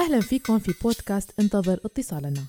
أهلا 0.00 0.20
فيكم 0.20 0.58
في 0.58 0.74
بودكاست 0.82 1.40
انتظر 1.40 1.80
اتصالنا. 1.84 2.44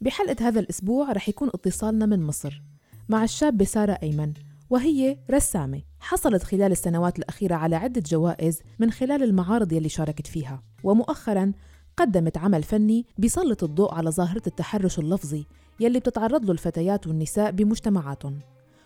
بحلقة 0.00 0.48
هذا 0.48 0.60
الأسبوع 0.60 1.12
رح 1.12 1.28
يكون 1.28 1.48
اتصالنا 1.54 2.06
من 2.06 2.22
مصر 2.22 2.62
مع 3.08 3.24
الشابة 3.24 3.64
سارة 3.64 3.98
أيمن 4.02 4.32
وهي 4.70 5.18
رسامة 5.30 5.82
حصلت 6.00 6.42
خلال 6.42 6.72
السنوات 6.72 7.18
الأخيرة 7.18 7.54
على 7.54 7.76
عدة 7.76 8.02
جوائز 8.06 8.60
من 8.78 8.90
خلال 8.90 9.22
المعارض 9.22 9.72
يلي 9.72 9.88
شاركت 9.88 10.26
فيها 10.26 10.62
ومؤخرا 10.84 11.52
قدمت 11.96 12.38
عمل 12.38 12.62
فني 12.62 13.06
بيسلط 13.18 13.64
الضوء 13.64 13.94
على 13.94 14.10
ظاهرة 14.10 14.42
التحرش 14.46 14.98
اللفظي 14.98 15.46
يلي 15.80 15.98
بتتعرض 15.98 16.44
له 16.44 16.52
الفتيات 16.52 17.06
والنساء 17.06 17.50
بمجتمعاتهم. 17.50 18.38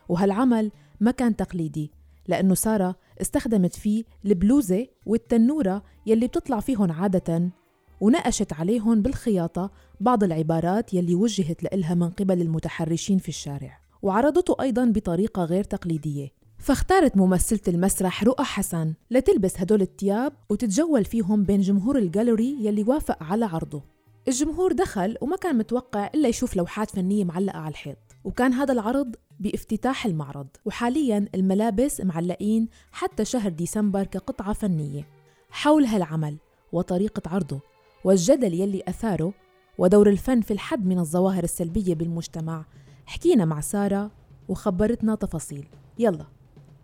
وهالعمل 0.08 0.70
ما 1.00 1.10
كان 1.10 1.36
تقليدي 1.36 1.90
لأنه 2.28 2.54
سارة 2.54 2.96
استخدمت 3.20 3.74
فيه 3.74 4.04
البلوزة 4.24 4.86
والتنورة 5.06 5.82
يلي 6.06 6.26
بتطلع 6.26 6.60
فيهن 6.60 6.90
عادة 6.90 7.50
ونقشت 8.00 8.52
عليهم 8.52 9.02
بالخياطة 9.02 9.70
بعض 10.00 10.24
العبارات 10.24 10.94
يلي 10.94 11.14
وجهت 11.14 11.62
لإلها 11.62 11.94
من 11.94 12.10
قبل 12.10 12.42
المتحرشين 12.42 13.18
في 13.18 13.28
الشارع 13.28 13.78
وعرضته 14.02 14.56
أيضا 14.60 14.84
بطريقة 14.84 15.44
غير 15.44 15.64
تقليدية. 15.64 16.28
فاختارت 16.58 17.16
ممثلة 17.16 17.60
المسرح 17.68 18.24
رؤى 18.24 18.44
حسن 18.44 18.94
لتلبس 19.10 19.60
هدول 19.60 19.82
التياب 19.82 20.32
وتتجول 20.50 21.04
فيهم 21.04 21.42
بين 21.42 21.60
جمهور 21.60 21.98
الجاليري 21.98 22.56
يلي 22.60 22.82
وافق 22.82 23.22
على 23.22 23.44
عرضه. 23.44 23.82
الجمهور 24.28 24.72
دخل 24.72 25.16
وما 25.20 25.36
كان 25.36 25.58
متوقع 25.58 26.10
إلا 26.14 26.28
يشوف 26.28 26.56
لوحات 26.56 26.90
فنية 26.90 27.24
معلقة 27.24 27.58
على 27.58 27.70
الحيط 27.70 27.98
وكان 28.24 28.52
هذا 28.52 28.72
العرض 28.72 29.14
بافتتاح 29.40 30.06
المعرض 30.06 30.46
وحاليا 30.64 31.28
الملابس 31.34 32.00
معلقين 32.00 32.68
حتى 32.92 33.24
شهر 33.24 33.50
ديسمبر 33.50 34.04
كقطعة 34.04 34.52
فنية. 34.52 35.08
حول 35.50 35.84
هالعمل 35.84 36.36
وطريقة 36.72 37.22
عرضه 37.26 37.73
والجدل 38.04 38.54
يلي 38.54 38.82
أثاره 38.88 39.32
ودور 39.78 40.08
الفن 40.08 40.40
في 40.40 40.50
الحد 40.50 40.86
من 40.86 40.98
الظواهر 40.98 41.44
السلبية 41.44 41.94
بالمجتمع. 41.94 42.64
حكينا 43.06 43.44
مع 43.44 43.60
سارة 43.60 44.10
وخبرتنا 44.48 45.14
تفاصيل. 45.14 45.66
يلا 45.98 46.24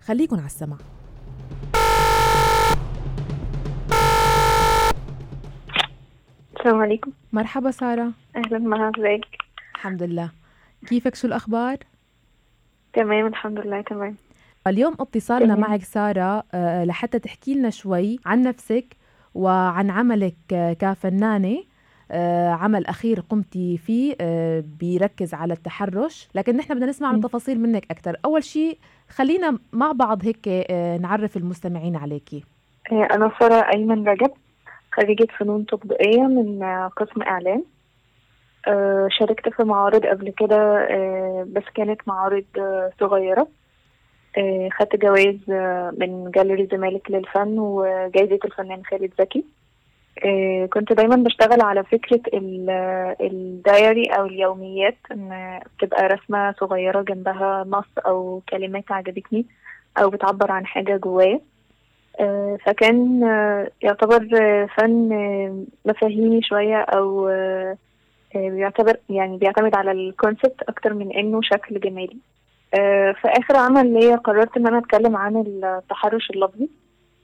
خليكن 0.01 0.37
على 0.37 0.47
السمع 0.47 0.77
السلام 6.57 6.81
عليكم. 6.81 7.13
مرحبا 7.33 7.71
سارة. 7.71 8.13
أهلا 8.37 8.59
معك 8.59 8.99
ازيك؟ 8.99 9.27
الحمد 9.75 10.03
لله. 10.03 10.31
كيفك؟ 10.87 11.15
شو 11.15 11.27
الأخبار؟ 11.27 11.77
تمام 12.93 13.27
الحمد 13.27 13.59
لله 13.59 13.81
تمام. 13.81 14.17
اليوم 14.67 14.97
اتصالنا. 15.01 15.55
معك 15.55 15.83
سارة 15.83 16.45
آه، 16.53 16.85
لحتى 16.85 17.19
تحكي 17.19 17.55
لنا 17.55 17.71
شوي 17.71 18.19
عن 18.27 18.43
نفسك 18.43 18.97
وعن 19.35 19.91
عملك 19.91 20.35
كفنانة 20.81 21.63
آه، 22.13 22.51
عمل 22.51 22.87
أخير 22.87 23.21
قمتي 23.21 23.79
فيه 23.79 24.17
آه، 24.21 24.65
بيركز 24.81 25.35
على 25.35 25.53
التحرش. 25.53 26.29
لكن 26.35 26.57
نحن 26.57 26.75
بدنا 26.75 26.87
نسمع 26.87 27.13
من. 27.13 27.21
تفاصيل 27.21 27.61
منك 27.61 27.91
أكثر 27.91 28.17
أول 28.25 28.45
شيء 28.45 28.79
خلينا 29.09 29.59
مع 29.73 29.93
بعض 29.93 30.25
هيك 30.25 30.49
آه، 30.49 30.99
نعرف 30.99 31.37
المستمعين 31.37 31.97
عليكي. 31.97 32.45
أنا 32.93 33.33
سارة 33.41 33.67
أيمن 33.75 34.09
رجب 34.09 34.31
خريجة 34.93 35.27
فنون 35.39 35.67
تطبيقية 35.67 36.23
من 36.23 36.63
قسم 36.97 37.23
إعلام. 37.23 37.65
آه، 38.69 39.09
شاركت 39.11 39.49
في 39.49 39.65
معارض 39.65 40.07
قبل 40.07 40.31
كده 40.31 40.89
بس 41.45 41.65
كانت 41.75 42.01
معارض 42.07 42.45
صغيرة. 43.01 43.49
خدت 44.79 44.97
جوائز 44.97 45.37
آه، 45.51 45.93
من 45.99 46.31
جاليري 46.31 46.63
الزمالك 46.63 47.11
للفن 47.11 47.59
وجائزة 47.59 48.39
الفنان 48.45 48.85
خالد 48.85 49.13
زكي. 49.19 49.45
آه، 50.25 50.67
كنت 50.67 50.93
دايما 50.93 51.17
بشتغل 51.17 51.61
على 51.63 51.85
فكرة 51.85 52.21
ال- 52.35 52.71
الدايري 53.21 54.07
أو 54.07 54.27
اليوميات 54.27 54.97
إن 55.13 55.61
بتبقى 55.79 56.09
رسمة 56.09 56.55
صغيرة 56.61 57.03
جنبها 57.03 57.65
نص 57.69 57.85
أو 58.07 58.43
كلمات 58.49 58.93
عجبتني 58.93 59.47
أو 59.99 60.11
بتعبر 60.11 60.53
عن 60.53 60.67
حاجة 60.67 60.97
جوايا. 60.97 61.41
آه، 62.21 62.59
فكان 62.67 63.25
آه، 63.25 63.71
يعتبر 63.83 64.29
آه، 64.43 64.67
فن 64.77 65.13
آه، 65.13 65.89
مفاهيمي 65.91 66.43
شوية 66.43 66.77
أو 66.81 67.29
آه، 67.29 67.77
آه، 68.37 68.49
بيعتبر 68.51 68.97
يعني 69.11 69.37
بيعتمد 69.37 69.77
على 69.77 69.91
الكونسبت 69.93 70.63
أكتر 70.69 70.95
من 70.95 71.13
إنه 71.13 71.41
شكل 71.43 71.81
جمالي. 71.81 72.17
آه، 72.17 72.40
في 73.21 73.25
آخر 73.25 73.57
عمل 73.57 73.93
ليا 73.93 74.17
قررت 74.17 74.57
إن 74.57 74.67
أنا 74.67 74.79
أتكلم 74.79 75.17
عن 75.17 75.37
التحرش 75.37 76.31
اللفظي. 76.31 76.69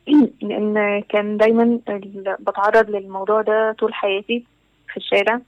لأن 0.43 1.03
كان 1.09 1.37
دايما 1.37 1.81
بتعرض 2.41 2.91
للموضوع 2.91 3.43
ده 3.43 3.73
طول 3.79 3.95
حياتي 3.95 4.45
في 4.89 4.97
الشارع. 4.97 5.41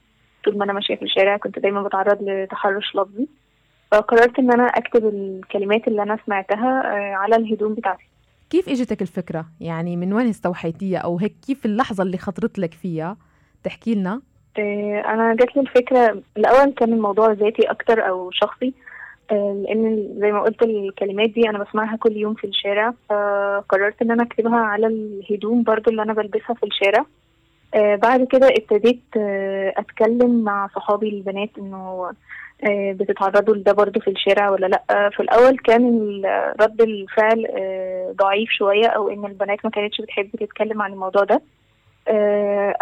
طول 0.45 0.57
ما 0.57 0.63
أنا 0.63 0.73
ماشية 0.73 0.95
في 0.95 1.01
الشارع 1.01 1.37
كنت 1.37 1.59
دايما 1.59 1.83
بتعرض 1.83 2.17
لتحرش 2.21 2.95
لفظي. 2.95 3.27
فقررت 3.91 4.39
إن 4.39 4.51
أنا 4.51 4.63
أكتب 4.63 5.05
الكلمات 5.05 5.87
اللي 5.87 6.03
أنا 6.03 6.17
سمعتها 6.25 6.81
آه، 6.85 7.13
على 7.15 7.35
الهدوم 7.35 7.73
بتاعتي. 7.73 8.03
كيف 8.49 8.69
إجتك 8.69 9.01
الفكرة؟ 9.01 9.45
يعني 9.61 9.95
من 9.97 10.13
وين 10.13 10.29
استوحيتيها؟ 10.29 10.99
أو 10.99 11.17
هيك 11.17 11.35
كيف 11.47 11.65
اللحظة 11.65 12.03
اللي 12.03 12.17
خطرت 12.17 12.59
لك 12.59 12.73
فيها؟ 12.73 13.17
تحكي 13.63 13.95
لنا. 13.95 14.21
آه، 14.59 15.03
أنا 15.05 15.35
جات 15.35 15.55
لي 15.55 15.61
الفكرة 15.61 16.21
الأول 16.37 16.73
كان 16.73 16.93
الموضوع 16.93 17.31
ذاتي 17.31 17.71
أكتر 17.71 18.09
أو 18.09 18.31
شخصي. 18.31 18.67
آه، 18.67 18.88
لأن 19.31 20.09
زي 20.19 20.31
ما 20.31 20.41
قلت 20.41 20.61
الكلمات 20.63 21.29
دي 21.29 21.49
أنا 21.49 21.63
بسمعها 21.63 21.97
كل 21.97 22.17
يوم 22.17 22.33
في 22.33 22.47
الشارع 22.47 22.93
فقررت 23.09 24.01
إن 24.01 24.11
أنا 24.11 24.23
أكتبها 24.23 24.57
على 24.59 24.87
الهدوم 24.87 25.63
برضو 25.63 25.91
اللي 25.91 26.01
أنا 26.01 26.13
بلبسها 26.13 26.53
في 26.53 26.63
الشارع. 26.65 27.05
آه، 27.75 27.95
بعد 27.95 28.23
كده 28.23 28.47
ابتديت 28.47 29.01
آه، 29.17 29.73
أتكلم 29.77 30.43
مع 30.43 30.67
صحابي 30.75 31.09
البنات 31.09 31.49
إنه 31.57 32.11
آه، 32.69 32.91
بتتعرضوا 32.93 33.55
لده 33.55 33.71
برضو 33.71 33.99
في 33.99 34.09
الشارع 34.09 34.49
ولا 34.49 34.65
لأ. 34.65 35.09
في 35.09 35.19
الأول 35.19 35.57
كان 35.57 36.21
رد 36.61 36.81
الفعل 36.81 37.47
ضعيف 38.15 38.49
شوية 38.49 38.87
أو 38.87 39.09
إن 39.09 39.25
البنات 39.25 39.59
ما 39.63 39.71
كانتش 39.71 40.01
بتحب 40.01 40.29
تتكلم 40.39 40.81
عن 40.81 40.93
الموضوع 40.93 41.23
ده. 41.23 41.41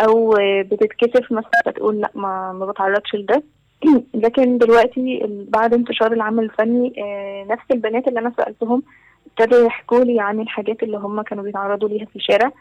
أو 0.07 0.35
بتتكسف 0.39 1.31
مثلا 1.31 1.73
تقول 1.75 1.99
لأ 2.01 2.11
ما 2.15 2.53
ما 2.53 2.65
بتعرضش 2.65 3.15
لده. 3.15 3.43
لكن 4.23 4.57
دلوقتي 4.57 5.19
بعد 5.27 5.73
انتشار 5.73 6.13
العمل 6.13 6.43
الفني 6.43 6.93
آه، 6.97 7.45
نفس 7.53 7.63
البنات 7.71 8.07
اللي 8.07 8.19
أنا 8.19 8.33
سألتهم 8.38 8.83
ابتدوا 9.27 9.65
يحكوا 9.65 10.03
لي 10.03 10.19
عن 10.19 10.39
الحاجات 10.39 10.83
اللي 10.83 10.97
هم 10.97 11.21
كانوا 11.21 11.43
بيتعرضوا 11.43 11.89
ليها 11.89 12.05
في 12.05 12.15
الشارع. 12.15 12.51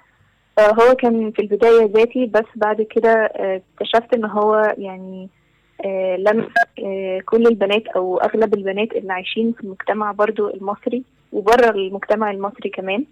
فهو 0.57 0.95
كان 0.95 1.31
في 1.31 1.43
البداية 1.43 1.87
ذاتي 1.87 2.27
بس 2.27 2.45
بعد 2.57 2.83
كده 2.83 3.11
آه، 3.11 3.63
اكتشفت 3.75 4.15
إن 4.15 4.25
هو 4.25 4.75
يعني 4.79 5.29
آه، 5.85 6.17
لم 6.17 6.49
آه، 6.85 7.21
كل 7.27 7.47
البنات 7.47 7.87
أو 7.87 8.19
أغلب 8.19 8.55
البنات 8.55 8.93
اللي 8.93 9.13
عايشين 9.13 9.53
في 9.53 9.65
المجتمع 9.65 10.13
برضو 10.13 10.49
المصري 10.51 11.05
وبره 11.33 11.71
المجتمع 11.71 12.31
المصري 12.31 12.71
كمان. 12.71 13.05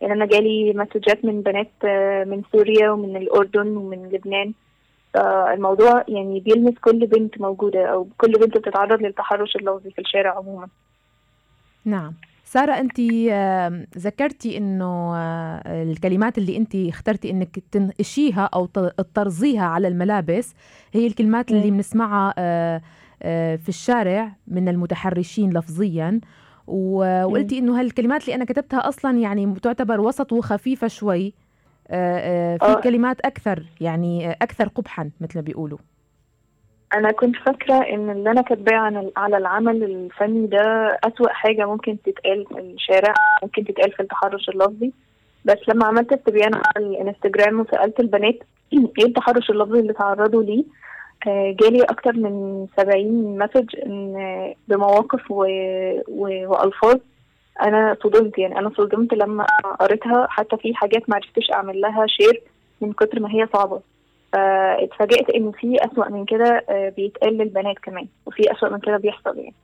يعني 0.00 0.12
أنا 0.12 0.26
جالي 0.26 0.72
مسجات 0.72 1.24
من 1.24 1.42
بنات 1.42 1.70
آه، 1.84 2.24
من 2.24 2.42
سوريا 2.52 2.90
ومن 2.90 3.16
الأردن 3.16 3.76
ومن 3.76 4.08
لبنان. 4.12 4.52
فالموضوع 5.14 6.04
يعني 6.08 6.40
بيلمس 6.40 6.74
كل 6.78 7.06
بنت 7.06 7.40
موجودة 7.40 7.86
أو 7.86 8.08
كل 8.18 8.32
بنت 8.32 8.58
بتتعرض 8.58 9.02
للتحرش 9.02 9.56
اللفظي 9.56 9.90
في 9.90 10.00
الشارع 10.00 10.36
عموما. 10.36 10.68
نعم. 11.84 12.12
سارة 12.44 12.72
أنت 12.72 13.00
ذكرتي 13.98 14.58
إنه 14.58 15.16
آه، 15.16 15.82
الكلمات 15.82 16.38
اللي 16.38 16.56
أنت 16.56 16.74
اخترتي 16.74 17.30
إنك 17.30 17.58
تنقشيها 17.72 18.50
أو 18.54 18.66
تطرزيها 18.66 19.64
على 19.64 19.88
الملابس 19.88 20.54
هي 20.92 21.06
الكلمات 21.06 21.50
اللي. 21.50 21.70
بنسمعها 21.70 22.34
آه، 22.38 22.82
آه، 23.22 23.56
في 23.56 23.68
الشارع 23.68 24.32
من 24.46 24.68
المتحرشين 24.68 25.52
لفظيا. 25.58 26.20
وقلتي 26.66 27.58
إنه 27.58 27.80
هالكلمات 27.80 28.22
اللي 28.22 28.34
أنا 28.34 28.44
كتبتها 28.44 28.88
أصلا 28.88 29.18
يعني 29.18 29.54
تعتبر 29.62 30.00
وسط 30.00 30.32
وخفيفة 30.32 30.88
شوي. 30.88 31.26
آه، 31.26 31.28
آه، 31.28 31.41
في 31.92 32.58
آه. 32.62 32.80
كلمات 32.80 33.20
أكثر 33.20 33.62
يعني 33.80 34.30
آه، 34.30 34.36
أكثر 34.42 34.68
قبحا 34.68 35.10
مثل 35.20 35.38
ما 35.38 35.42
بيقولوا 35.42 35.78
أنا 36.94 37.12
كنت 37.12 37.36
فاكرة 37.36 37.74
إن 37.74 38.10
اللي 38.10 38.30
أنا 38.30 38.42
كاتباه 38.42 38.76
عن 38.76 39.10
على 39.16 39.36
العمل 39.36 39.84
الفني 39.84 40.46
ده 40.46 40.98
أسوأ 41.04 41.28
حاجة 41.28 41.66
ممكن 41.66 41.96
تتقال 42.02 42.46
في 42.46 42.60
الشارع 42.60 43.14
ممكن 43.42 43.64
تتقال 43.64 43.92
في 43.92 44.00
التحرش 44.00 44.48
اللفظي 44.48 44.92
بس 45.44 45.58
لما 45.68 45.86
عملت 45.86 46.12
استبيان 46.12 46.54
على 46.54 46.86
الإنستجرام 46.86 47.60
وسألت 47.60 48.00
البنات 48.00 48.38
إيه 48.98 49.04
التحرش 49.04 49.50
اللفظي 49.50 49.80
اللي 49.80 49.92
تعرضوا 49.92 50.42
ليه 50.42 50.64
آه، 51.26 51.56
جالي 51.60 51.82
أكتر 51.82 52.12
من 52.12 52.66
70 52.76 53.38
مسج 53.38 53.76
إن 53.86 54.16
آه، 54.16 54.54
بمواقف 54.68 55.30
و... 55.30 55.44
و... 56.08 56.46
وألفاظ 56.48 56.96
أنا 57.62 57.96
صدمت 58.02 58.38
يعني 58.38 58.58
أنا 58.58 58.70
صدمت 58.76 59.14
لما 59.14 59.46
قريتها. 59.80 60.26
حتى 60.30 60.56
في 60.56 60.74
حاجات 60.74 61.10
ما 61.10 61.16
عرفتش 61.16 61.50
أعمل 61.52 61.80
لها 61.80 62.06
شير 62.06 62.42
من 62.80 62.92
كتر 62.92 63.20
ما 63.20 63.30
هي 63.30 63.48
صعبة. 63.52 63.80
فاتفاجئت 64.32 65.30
إن 65.30 65.52
في 65.52 65.76
أسوأ 65.84 66.08
من 66.08 66.24
كده 66.24 66.64
آه، 66.68 66.88
بيتقال 66.88 67.38
للبنات 67.38 67.78
كمان 67.78 68.06
وفي 68.26 68.52
أسوأ 68.52 68.68
من 68.68 68.78
كده 68.78 68.96
بيحصل 68.96 69.38
يعني. 69.38 69.54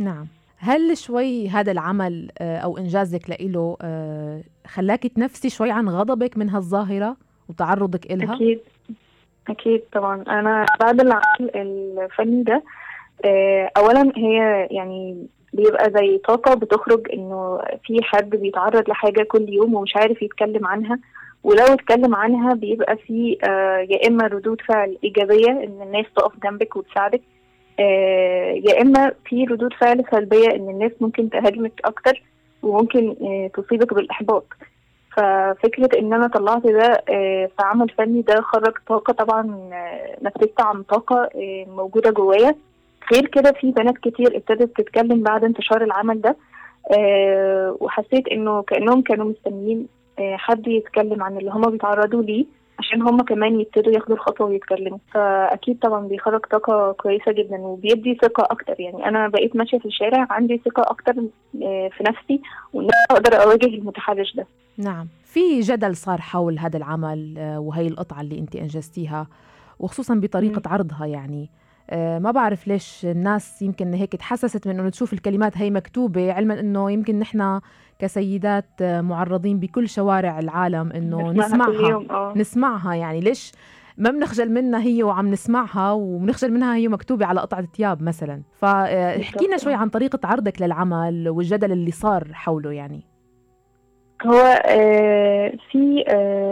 نعم. 0.00 0.26
هل 0.58 0.96
شوي 0.96 1.48
هذا 1.48 1.72
العمل 1.72 2.30
آه، 2.38 2.58
أو 2.58 2.78
إنجازك 2.78 3.30
لإله 3.30 3.76
آه، 3.82 4.40
خلاكي 4.66 5.08
تنفسي 5.08 5.50
شوي 5.50 5.70
عن 5.70 5.88
غضبك 5.88 6.38
من 6.38 6.50
هالظاهرة 6.50 7.16
وتعرضك 7.48 8.12
إلها؟ 8.12 8.34
أكيد. 8.34 8.60
أكيد 9.48 9.82
طبعا. 9.92 10.24
أنا 10.28 10.66
بعد 10.80 11.00
العمل 11.00 11.50
الفني 11.54 12.42
ده 12.42 12.62
اولا 13.76 14.12
هي 14.16 14.68
يعني 14.70 15.26
بيبقى 15.52 15.90
زي 15.90 16.18
طاقة 16.18 16.54
بتخرج 16.54 17.08
إنه 17.12 17.60
في 17.86 18.02
حد 18.02 18.30
بيتعرض 18.30 18.88
لحاجة 18.88 19.22
كل 19.22 19.48
يوم 19.48 19.74
ومش 19.74 19.96
عارف 19.96 20.22
يتكلم 20.22 20.66
عنها. 20.66 20.98
ولو 21.44 21.64
اتكلم 21.64 22.14
عنها 22.14 22.54
بيبقى 22.54 22.96
في 22.96 23.38
آه، 23.44 23.78
يا 23.90 24.08
إما 24.08 24.26
ردود 24.26 24.60
فعل 24.68 24.96
إيجابية 25.04 25.50
إن 25.50 25.82
الناس 25.82 26.06
تقف 26.16 26.32
جنبك 26.42 26.76
وتساعدك 26.76 27.20
آه، 27.80 28.52
يا 28.64 28.82
إما 28.82 29.12
في 29.24 29.44
ردود 29.44 29.72
فعل 29.72 30.04
سلبية 30.10 30.48
إن 30.50 30.68
الناس 30.70 30.92
ممكن 31.00 31.30
تهاجمك 31.30 31.72
أكتر 31.84 32.22
وممكن 32.62 33.16
تصيبك 33.54 33.94
بالإحباط. 33.94 34.44
ففكرة 35.16 35.98
إن 35.98 36.12
أنا 36.12 36.26
طلعت 36.28 36.62
ده 36.66 37.02
في 37.46 37.48
عمل 37.60 37.88
فني 37.98 38.22
ده 38.22 38.40
خرج 38.40 38.72
طاقة 38.88 39.12
طبعا 39.12 39.42
نفذت 40.22 40.60
عن 40.60 40.82
طاقة 40.82 41.28
موجودة 41.76 42.10
جوايا. 42.10 42.54
غير 43.12 43.26
كده 43.26 43.52
في 43.60 43.70
بنات 43.70 43.98
كتير 43.98 44.36
ابتدت 44.36 44.76
تتكلم 44.80 45.22
بعد 45.22 45.44
انتشار 45.44 45.84
العمل 45.84 46.20
ده 46.20 46.36
آه 46.98 47.76
وحسيت 47.80 48.28
إنه 48.28 48.62
كأنهم 48.62 49.02
كانوا 49.02 49.30
مستنيين 49.30 49.86
آه 50.18 50.36
حد 50.36 50.66
يتكلم 50.68 51.22
عن 51.22 51.38
اللي 51.38 51.50
هما 51.50 51.70
بيتعرضوا 51.70 52.22
ليه 52.22 52.44
عشان 52.78 53.02
هما 53.02 53.22
كمان 53.24 53.60
يبتدوا 53.60 53.92
ياخدوا 53.92 54.14
الخطوة 54.16 54.46
ويتكلموا. 54.46 54.98
فأكيد 55.12 55.78
طبعا 55.78 56.08
بيخرج 56.08 56.40
طاقة 56.40 56.92
كويسة 56.92 57.32
جدا 57.32 57.56
وبيدي 57.56 58.18
ثقة 58.22 58.48
أكتر. 58.50 58.80
يعني 58.80 59.08
أنا 59.08 59.28
بقيت 59.28 59.56
ماشية 59.56 59.78
في 59.78 59.84
الشارع 59.86 60.26
عندي 60.30 60.60
ثقة 60.64 60.82
أكتر 60.90 61.12
آه 61.62 61.88
في 61.96 62.04
نفسي 62.08 62.40
وإن 62.72 62.88
أقدر 63.10 63.42
أواجه 63.42 63.66
المتحرش 63.66 64.34
ده. 64.36 64.46
نعم. 64.78 65.06
في 65.24 65.60
جدل 65.60 65.96
صار 65.96 66.20
حول 66.20 66.58
هذا 66.58 66.76
العمل 66.76 67.34
وهي 67.58 67.86
القطعة 67.86 68.20
اللي 68.20 68.38
أنت 68.38 68.56
أنجزتيها 68.56 69.26
وخصوصا 69.80 70.14
بطريقة 70.14 70.62
م. 70.66 70.72
عرضها 70.72 71.06
يعني. 71.06 71.48
ما 71.92 72.30
بعرف 72.30 72.66
ليش 72.66 73.04
الناس 73.04 73.62
يمكن 73.62 73.94
هيك 73.94 74.16
تحسست 74.16 74.68
من 74.68 74.80
إنه 74.80 74.90
تشوف 74.90 75.12
الكلمات 75.12 75.58
هي 75.58 75.70
مكتوبة 75.70 76.32
علما 76.32 76.60
إنه 76.60 76.90
يمكن 76.90 77.18
نحن 77.18 77.60
كسيدات 77.98 78.66
آه، 78.82 79.00
معرضين 79.00 79.60
بكل 79.60 79.88
شوارع 79.88 80.38
العالم 80.38 80.92
إنه 80.92 81.32
نسمعها 81.32 82.06
آه. 82.10 82.32
نسمعها. 82.36 82.94
يعني 82.94 83.20
ليش 83.20 83.52
ما 83.98 84.10
بنخجل 84.10 84.52
منها 84.52 84.80
هي 84.80 85.02
وعم 85.02 85.28
نسمعها 85.28 85.92
وبنخجل 85.92 86.52
منها 86.52 86.76
هي 86.76 86.88
مكتوبة 86.88 87.26
على 87.26 87.40
قطعة 87.40 87.66
ثياب 87.76 88.02
مثلا؟ 88.02 88.42
فاحكي 88.52 89.46
لنا 89.46 89.56
شوي 89.56 89.74
عن 89.74 89.88
طريقة 89.88 90.18
عرضك 90.24 90.62
للعمل 90.62 91.28
والجدل 91.28 91.72
اللي 91.72 91.90
صار 91.90 92.28
حوله 92.32 92.72
يعني. 92.72 93.00
هو 94.26 94.62
في 95.70 96.04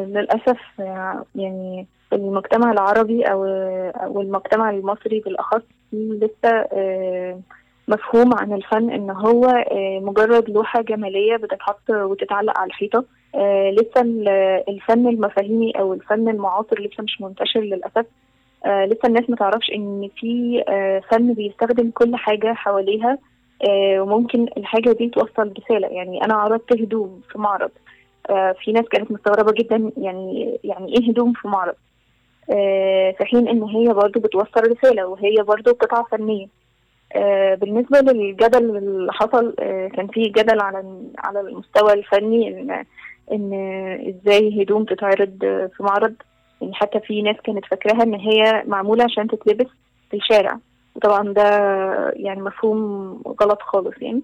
للأسف 0.08 0.60
يعني 1.34 1.88
المجتمع 2.12 2.72
العربي 2.72 3.22
أو 3.24 3.44
أو 4.04 4.20
المجتمع 4.20 4.70
المصري 4.70 5.20
بالأخص 5.20 5.62
لسه 5.92 6.50
آه، 6.72 7.40
مفهوم 7.88 8.34
عن 8.34 8.52
الفن 8.52 8.90
إن 8.90 9.10
هو 9.10 9.44
آه، 9.44 10.00
مجرد 10.02 10.50
لوحة 10.50 10.82
جمالية 10.82 11.36
بتتحط 11.36 11.90
وتتعلق 11.90 12.58
على 12.58 12.66
الحيطة. 12.68 13.04
آه، 13.34 13.70
لسه 13.70 14.00
الفن 14.68 15.08
المفاهيمي 15.08 15.70
أو 15.70 15.94
الفن 15.94 16.28
المعاصر 16.28 16.80
لسه 16.80 17.02
مش 17.02 17.20
منتشر 17.20 17.60
للأسف. 17.60 18.06
لسه 18.66 19.00
الناس 19.06 19.30
ما 19.30 19.36
تعرفش 19.36 19.70
إن 19.74 20.08
في 20.16 20.62
فن 21.10 21.34
بيستخدم 21.34 21.90
كل 21.90 22.16
حاجة 22.16 22.52
حواليها 22.52 23.18
وممكن 23.98 24.46
الحاجة 24.56 24.92
دي 24.92 25.08
توصل 25.08 25.54
رسالة. 25.58 25.88
يعني 25.88 26.24
أنا 26.24 26.34
عرضت 26.34 26.72
هدوم 26.72 27.20
في 27.32 27.38
معرض. 27.38 27.70
في 28.64 28.72
ناس 28.72 28.84
كانت 28.84 29.10
مستغربة 29.10 29.52
جدا 29.52 29.92
يعني 29.96 30.58
يعني 30.64 30.98
إيه 30.98 31.10
هدوم 31.10 31.32
في 31.32 31.48
معرض؟ 31.48 31.74
في 33.18 33.24
حين 33.24 33.48
إن 33.48 33.62
هي 33.62 33.92
برضو 33.92 34.20
بتوصل 34.20 34.70
رسالة 34.70 35.06
وهي 35.06 35.36
برضو 35.42 35.70
قطعه 35.70 36.06
فنيه 36.10 36.46
آه، 37.12 37.54
بالنسبة 37.54 38.00
للجدل 38.00 38.76
اللي 38.76 39.12
حصل 39.12 39.54
آه، 39.58 39.88
كان 39.88 40.06
في 40.06 40.22
جدل 40.22 40.60
على 40.60 41.02
على 41.18 41.40
المستوى 41.40 41.92
الفني 41.92 42.48
ان 42.48 42.84
إن 43.32 43.52
إزاي 44.08 44.62
هدوم 44.62 44.84
تتعرض 44.84 45.38
في 45.76 45.82
معرض. 45.82 46.14
يعني 46.60 46.74
حتى 46.74 47.00
في 47.00 47.22
ناس 47.22 47.36
كانت 47.44 47.64
فاكراها 47.64 48.02
إن 48.02 48.14
هي 48.14 48.62
معمولة 48.66 49.04
عشان 49.04 49.28
تتلبس 49.28 49.66
في 50.10 50.16
الشارع. 50.16 50.58
وطبعا 50.96 51.32
ده 51.32 51.42
يعني 52.16 52.40
مفهوم 52.42 52.78
غلط 53.42 53.62
خالص 53.62 53.94
يعني. 54.02 54.22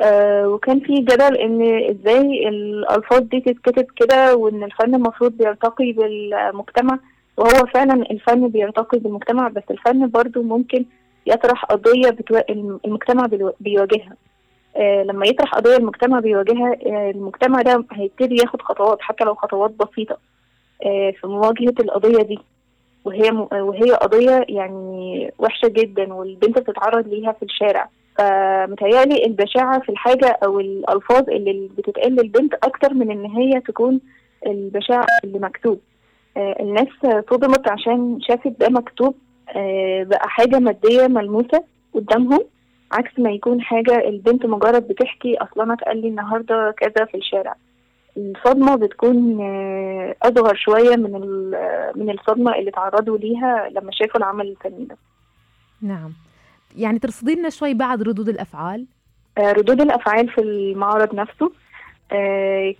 آه 0.00 0.48
وكان 0.48 0.80
في 0.80 0.94
جدل 0.94 1.36
إن 1.36 1.62
إزاي 1.90 2.48
الألفاظ 2.48 3.20
دي 3.20 3.40
تتكتب 3.40 3.86
كده 3.96 4.36
وإن 4.36 4.62
الفن 4.64 4.94
المفروض 4.94 5.32
بيرتقي 5.32 5.92
بالمجتمع. 5.92 6.98
وهو 7.38 7.66
فعلا 7.74 7.94
الفن 8.10 8.48
بيرتقي 8.48 8.98
بالمجتمع 8.98 9.48
بس 9.48 9.62
الفن 9.70 10.06
برضو 10.06 10.42
ممكن 10.42 10.84
يطرح 11.26 11.64
قضية 11.64 12.10
بتو... 12.10 12.38
المجتمع 12.84 13.26
بيواجهها. 13.60 14.16
آه 14.76 15.02
لما 15.02 15.26
يطرح 15.26 15.54
قضية 15.54 15.76
المجتمع 15.76 16.20
بيواجهها 16.20 16.76
آه 16.86 17.10
المجتمع 17.10 17.62
ده 17.62 17.84
هيبتدي 17.92 18.36
ياخد 18.36 18.62
خطوات 18.62 18.98
حتى 19.00 19.24
لو 19.24 19.34
خطوات 19.34 19.70
بسيطة 19.70 20.18
آه 20.86 21.10
في 21.20 21.26
مواجهة 21.26 21.74
القضية 21.80 22.22
دي. 22.22 22.38
وهي 23.04 23.30
م... 23.30 23.48
وهي 23.52 23.92
قضية 23.92 24.44
يعني 24.48 25.30
وحشة 25.38 25.68
جدا 25.68 26.14
والبنت 26.14 26.58
بتتعرض 26.58 27.08
ليها 27.08 27.32
في 27.32 27.42
الشارع. 27.44 27.88
فمتهيألي 28.18 29.26
البشاعة 29.26 29.80
في 29.80 29.88
الحاجة 29.88 30.38
أو 30.44 30.60
الألفاظ 30.60 31.30
اللي 31.30 31.70
بتتقال 31.78 32.12
للبنت 32.12 32.54
أكتر 32.54 32.94
من 32.94 33.10
إن 33.10 33.24
هي 33.24 33.60
تكون 33.60 34.00
البشاعة 34.46 35.06
اللي 35.24 35.38
مكتوب. 35.38 35.80
الناس 36.36 36.88
صدمت 37.30 37.68
عشان 37.68 38.18
شافت 38.20 38.60
ده 38.60 38.68
مكتوب 38.68 39.14
آه، 39.56 40.02
بقى 40.04 40.28
حاجة 40.28 40.58
مادية 40.58 41.06
ملموسة 41.06 41.64
قدامهم 41.94 42.40
عكس 42.92 43.18
ما 43.18 43.30
يكون 43.30 43.60
حاجة 43.60 44.08
البنت 44.08 44.46
مجرد 44.46 44.88
بتحكي 44.88 45.36
أصلا 45.36 45.74
اتقال 45.74 46.00
لي 46.00 46.08
النهاردة 46.08 46.74
كذا 46.76 47.04
في 47.04 47.16
الشارع. 47.16 47.54
الصدمة 48.16 48.76
بتكون 48.76 49.40
آه، 49.40 50.14
أصغر 50.22 50.54
شوية 50.54 50.96
من 50.96 51.12
من 51.96 52.10
الصدمة 52.10 52.54
اللي 52.58 52.70
تعرضوا 52.70 53.18
ليها 53.18 53.68
لما 53.70 53.90
شافوا 53.92 54.16
العمل 54.20 54.46
الفني 54.48 54.84
ده. 54.84 54.96
نعم. 55.82 56.12
يعني 56.76 56.98
ترصدي 56.98 57.34
لنا 57.34 57.50
شوي 57.50 57.74
بعد 57.74 58.02
ردود 58.02 58.28
الأفعال؟ 58.28 58.86
ردود 59.38 59.80
الأفعال 59.80 60.28
في 60.28 60.40
المعرض 60.40 61.14
نفسه. 61.14 61.46
آه، 61.46 61.50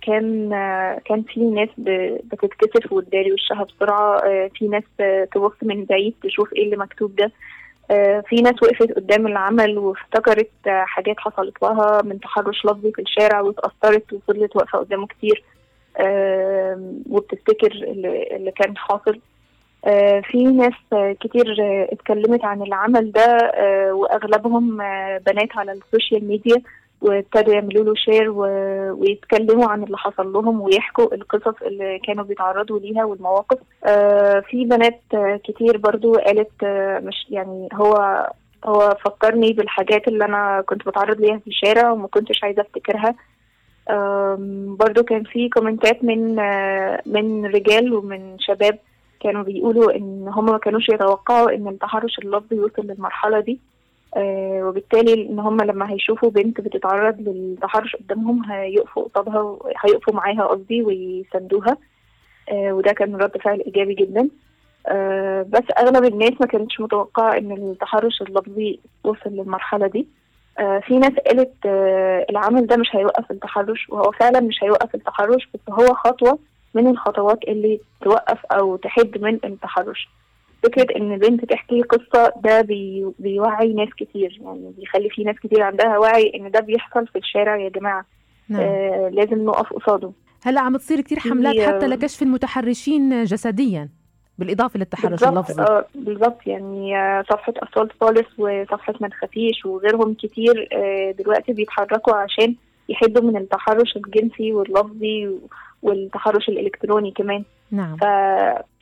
كان 0.01 0.53
آه، 0.53 1.01
كان 1.05 1.21
في 1.21 1.39
ناس 1.39 1.69
بتتكسف 1.77 2.91
وتداري 2.91 3.31
وشها 3.33 3.63
بسرعة. 3.63 4.17
آه، 4.17 4.49
في 4.55 4.67
ناس 4.67 4.83
تبص 5.33 5.53
من 5.61 5.85
بعيد 5.85 6.13
تشوف 6.23 6.53
إيه 6.53 6.63
اللي 6.65 6.77
مكتوب 6.77 7.15
ده. 7.15 7.31
في 8.29 8.35
ناس 8.35 8.53
وقفت 8.63 8.91
قدام 8.91 9.27
العمل 9.27 9.77
وافتكرت 9.77 10.49
حاجات 10.65 11.15
حصلت 11.19 11.63
لها 11.63 12.01
من 12.01 12.19
تحرش 12.19 12.65
لفظي 12.65 12.91
في 12.91 13.01
الشارع 13.01 13.41
واتأثرت 13.41 14.13
وفضلت 14.13 14.55
واقفة 14.55 14.79
قدامه 14.79 15.07
كتير. 15.07 15.43
وبتفتكر 17.09 17.71
اللي 18.35 18.51
كان 18.51 18.77
حاصل. 18.77 19.19
في 20.23 20.43
ناس 20.43 20.73
كتير 21.19 21.55
اتكلمت 21.91 22.45
عن 22.45 22.61
العمل 22.61 23.11
ده 23.11 23.51
وأغلبهم 23.93 24.77
بنات 25.17 25.57
على 25.57 25.71
ال 25.71 25.79
social 25.79 26.27
media. 26.27 26.61
وابتدوا 27.01 27.53
يعملوا 27.53 27.83
له 27.83 27.93
share 27.95 28.29
و... 28.29 28.41
ويتكلموا 29.01 29.69
عن 29.69 29.83
اللي 29.83 29.97
حصل 29.97 30.33
لهم 30.33 30.61
ويحكوا 30.61 31.13
القصص 31.15 31.61
اللي 31.61 31.99
كانوا 31.99 32.23
بيتعرضوا 32.23 32.79
ليها 32.79 33.03
والمواقف. 33.05 33.57
آه 33.85 34.39
في 34.39 34.65
بنات 34.65 35.01
كتير 35.43 35.77
برضو 35.77 36.13
قالت 36.15 36.63
آه 36.63 36.99
مش 36.99 37.25
يعني 37.29 37.69
هو 37.73 38.27
هو 38.65 38.97
فكرني 39.05 39.53
بالحاجات 39.53 40.07
اللي 40.07 40.25
أنا 40.25 40.61
كنت 40.67 40.87
بتعرض 40.87 41.21
ليها 41.21 41.37
في 41.37 41.47
الشارع 41.47 41.91
وما 41.91 42.07
كنتش 42.07 42.43
عايزة 42.43 42.61
أفتكرها. 42.61 43.15
برضو 44.77 45.03
كان 45.03 45.23
في 45.23 45.49
كومنتات 45.49 46.03
من 46.03 46.39
آه 46.39 47.01
من 47.05 47.45
رجال 47.45 47.93
ومن 47.93 48.39
شباب 48.39 48.77
كانوا 49.19 49.43
بيقولوا 49.43 49.95
إن 49.95 50.27
هم 50.27 50.45
ما 50.45 50.57
كانوش 50.57 50.89
يتوقعوا 50.89 51.51
إن 51.55 51.67
التحرش 51.67 52.19
اللفظي 52.19 52.59
وصل 52.59 52.81
للمرحلة 52.87 53.39
دي. 53.39 53.59
آه 54.17 54.63
وبالتالي 54.63 55.13
إن 55.29 55.39
هم 55.39 55.61
لما 55.61 55.91
هيشوفوا 55.91 56.29
بنت 56.29 56.61
بتتعرض 56.61 57.19
للتحرش 57.19 57.95
قدامهم 57.95 58.51
هيقفوا 58.51 59.03
قصادها 59.03 59.57
هيقفوا 59.85 60.13
معاها 60.13 60.43
قصدي 60.47 60.81
ويساندوها. 60.81 61.77
آه 62.51 62.73
وده 62.73 62.91
كان 62.91 63.15
رد 63.15 63.37
فعل 63.37 63.61
إيجابي 63.65 63.93
جدا. 63.93 64.29
آه 64.87 65.41
بس 65.49 65.63
أغلب 65.77 66.05
الناس 66.13 66.33
ما 66.39 66.47
كانتش 66.47 66.79
متوقعة 66.79 67.37
إن 67.37 67.51
التحرش 67.51 68.21
اللفظي 68.21 68.79
وصل 69.03 69.29
للمرحلة 69.29 69.87
دي. 69.87 70.07
في 70.87 70.97
ناس 70.97 71.13
قالت 71.27 71.53
العمل 72.29 72.67
ده 72.67 72.77
مش 72.77 72.87
هيوقف 72.95 73.31
التحرش 73.31 73.89
وهو 73.89 74.11
فعلا 74.11 74.39
مش 74.39 74.63
هيوقف 74.63 74.95
التحرش 74.95 75.47
بس 75.53 75.59
هو 75.69 75.93
خطوة 75.93 76.39
من 76.73 76.87
الخطوات 76.87 77.39
اللي 77.47 77.79
توقف 78.01 78.45
أو 78.45 78.75
تحد 78.75 79.17
من 79.21 79.39
التحرش. 79.43 80.09
فكرة 80.63 80.97
إن 80.97 81.17
بنت 81.17 81.45
تحكي 81.45 81.81
قصه 81.81 82.33
ده 82.43 82.61
بي 82.61 83.11
بيوعي 83.19 83.73
ناس 83.73 83.89
كتير 83.97 84.39
يعني 84.41 84.73
بيخلي 84.77 85.09
في 85.09 85.23
ناس 85.23 85.35
كتير 85.35 85.61
عندها 85.61 85.97
وعي 85.97 86.31
إن 86.35 86.51
ده 86.51 86.59
بيحصل 86.59 87.07
في 87.07 87.17
الشارع 87.17 87.57
يا 87.57 87.69
جماعة. 87.69 88.05
نعم. 88.49 88.61
آه 88.61 89.09
لازم 89.13 89.45
نقف 89.45 89.73
قصاده. 89.73 90.11
هلأ 90.43 90.61
عم 90.61 90.77
تصير 90.77 91.01
كتير 91.01 91.19
حملات 91.19 91.59
حتى 91.59 91.87
لكشف 91.87 92.21
المتحرشين 92.21 93.23
جسديا 93.23 93.89
بالإضافة 94.37 94.77
للتحرش 94.79 95.23
اللفظي. 95.23 95.63
آه 95.63 95.85
بالظبط 95.95 96.47
يعني 96.47 96.97
آه، 96.97 97.23
صفحة 97.29 97.53
أطفال 97.57 97.89
خالص 98.01 98.27
وصفحة 98.37 98.93
ما 99.01 99.07
تخافيش 99.07 99.65
وغيرهم 99.65 100.13
كتير 100.13 100.69
آه 100.73 101.11
دلوقتي 101.11 101.53
بيتحركوا 101.53 102.15
عشان 102.15 102.55
يحدوا 102.89 103.23
من 103.23 103.37
التحرش 103.37 103.97
الجنسي 103.97 104.53
واللفظي 104.53 105.29
والتحرش 105.81 106.49
الإلكتروني 106.49 107.11
كمان. 107.11 107.43
نعم. 107.71 107.97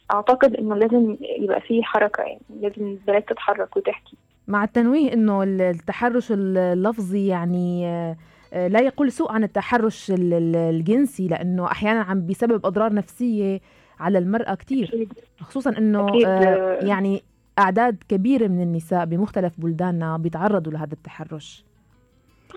فأعتقد 0.09 0.55
إنه 0.55 0.75
لازم 0.75 1.17
يبقى 1.39 1.61
فيه 1.61 1.83
حركة 1.83 2.23
يعني 2.23 2.41
لازم 2.61 2.87
البنات 2.87 3.29
تتحرك 3.29 3.77
وتحكي. 3.77 4.17
مع 4.47 4.63
التنويه 4.63 5.13
إنه 5.13 5.43
التحرش 5.43 6.31
اللفظي 6.31 7.27
يعني 7.27 7.87
آه، 7.87 8.17
آه، 8.53 8.67
لا 8.67 8.79
يقول 8.79 9.11
سوء 9.11 9.31
عن 9.31 9.43
التحرش 9.43 10.11
الجنسي 10.17 11.27
لأنه 11.27 11.65
أحيانا 11.65 12.01
عم 12.01 12.21
بيسبب 12.21 12.65
أضرار 12.65 12.93
نفسية 12.93 13.59
على 13.99 14.17
المرأة 14.17 14.55
كثير 14.55 15.07
خصوصا 15.39 15.77
إنه 15.77 16.07
آه، 16.25 16.79
يعني 16.85 17.23
أعداد 17.59 18.03
كبيرة 18.09 18.47
من 18.47 18.61
النساء 18.61 19.05
بمختلف 19.05 19.53
بلداننا 19.57 20.17
بيتعرضوا 20.17 20.73
لهذا 20.73 20.93
التحرش. 20.93 21.65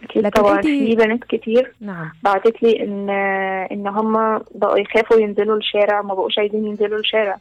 أكيد 0.02 0.22
لكن 0.22 0.40
طبعا 0.40 0.62
في 0.62 0.94
بنات 0.94 1.24
كتير. 1.24 1.74
نعم. 1.80 2.10
بعتت 2.22 2.62
لي 2.62 2.84
إن 2.84 3.10
إن 3.72 3.86
هم 3.86 4.38
بقوا 4.54 4.78
يخافوا 4.78 5.20
ينزلوا 5.20 5.56
الشارع 5.56 6.02
ما 6.02 6.14
بقوش 6.14 6.38
عايزين 6.38 6.64
ينزلوا 6.64 6.98
الشارع. 6.98 7.36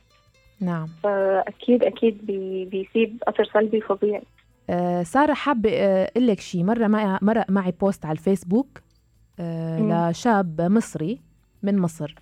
نعم. 0.62 0.88
فأكيد 1.04 1.84
أكيد 1.84 2.26
بي 2.26 2.66
بيسيب 2.66 3.24
أثر 3.28 3.50
سلبي 3.54 3.82
فظيع 3.82 4.22
آه 4.70 5.04
سارة 5.04 5.34
حابة 5.34 5.70
أقول 5.74 6.28
لك 6.28 6.40
شيء 6.40 6.64
مرة 6.64 6.88
معي 6.88 7.20
مرق 7.22 7.46
معي 7.50 7.74
بوست 7.82 8.06
على 8.06 8.18
الفيسبوك 8.18 8.68
آه 9.40 10.10
لشاب 10.12 10.62
مصري 10.62 11.20
من 11.64 11.80
مصر. 11.80 12.16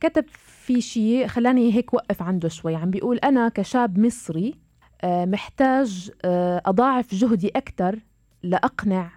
كتب 0.00 0.24
في 0.66 0.80
شيء 0.80 1.26
خلاني 1.26 1.74
هيك 1.74 1.94
وقف 1.94 2.22
عنده 2.22 2.48
شوي. 2.48 2.76
عم 2.76 2.90
بيقول 2.90 3.18
أنا 3.18 3.48
كشاب 3.48 3.98
مصري 3.98 4.54
آه 5.02 5.24
محتاج 5.24 6.10
آه 6.24 6.62
أضاعف 6.66 7.14
جهدي 7.14 7.48
أكثر 7.56 7.98
لأقنع 8.42 9.10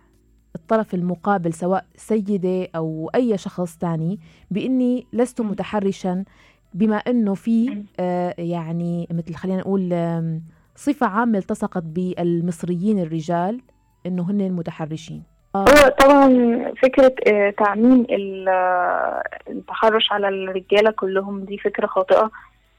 الطرف 0.71 0.93
المقابل 0.93 1.53
سواء 1.53 1.85
سيدة 1.95 2.67
أو 2.75 3.11
أي 3.15 3.38
شخص 3.38 3.77
تاني 3.77 4.19
بإني 4.51 5.05
لست 5.13 5.41
متحرشا 5.41 6.23
بما 6.73 6.95
أنه 6.97 7.33
في 7.33 7.83
آه 7.99 8.35
يعني 8.38 9.07
مثل 9.11 9.35
خلينا 9.35 9.59
نقول 9.59 9.89
صفة 10.75 11.07
عامة 11.07 11.38
التصقت 11.38 11.83
بالمصريين 11.83 12.99
الرجال 12.99 13.61
أنه 14.05 14.31
هن 14.31 14.41
المتحرشين 14.41 15.23
هو 15.55 15.65
طبعا 15.99 16.29
فكرة 16.83 17.15
آه، 17.27 17.49
تعميم 17.49 18.05
آه، 18.47 19.23
التحرش 19.49 20.11
على 20.11 20.29
الرجالة 20.29 20.91
كلهم 20.91 21.45
دي 21.45 21.57
فكرة 21.57 21.88
خاطئة 21.88 22.31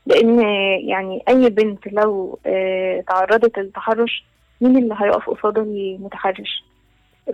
لأن 0.07 0.41
يعني 0.89 1.23
أي 1.29 1.51
بنت 1.51 1.87
لو 1.87 2.39
آه، 2.47 3.05
تعرضت 3.09 3.59
للتحرش 3.59 4.25
مين 4.61 4.77
اللي 4.77 4.95
هيقف 4.99 5.31
قصاد 5.31 5.59
المتحرش؟ 5.59 6.70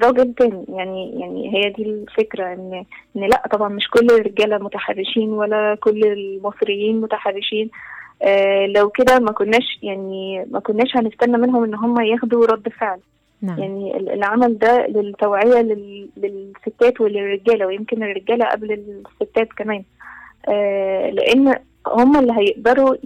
راجل 0.03 0.35
تاني 0.35 0.65
يعني 0.69 1.21
يعني 1.21 1.55
هي 1.57 1.71
دي 1.71 1.83
الفكرة 1.83 2.53
ان 2.53 2.85
إن 3.17 3.23
لأ 3.23 3.43
طبعا 3.53 3.69
مش 3.69 3.89
كل 3.91 4.07
الرجالة 4.07 4.59
متحرشين 4.59 5.31
ولا 5.31 5.77
كل 5.81 6.05
المصريين 6.05 7.01
متحرشين. 7.01 7.71
آه 8.23 8.67
لو 8.67 8.89
كده 8.89 9.19
ما 9.19 9.33
كناش 9.33 9.79
يعني 9.83 10.45
ما 10.51 10.61
كناش 10.61 10.97
هنستنى 10.97 11.39
منهم 11.39 11.65
إن 11.65 11.75
هم 11.75 12.01
ياخدوا 12.01 12.47
رد 12.47 12.69
فعل. 12.69 12.99
نعم. 13.43 13.59
يعني 13.59 13.97
العمل 13.97 14.59
ده 14.59 14.87
للتوعية 14.87 15.61
للستات 16.17 17.01
وللرجالة 17.01 17.67
ويمكن 17.67 18.03
الرجالة 18.03 18.45
قبل 18.47 18.73
الستات 18.73 19.49
كمان. 19.57 19.83
آه 20.49 21.11
لأن 21.11 21.55
هم 21.89 22.17
اللي 22.19 22.33
هيقدروا 22.33 22.97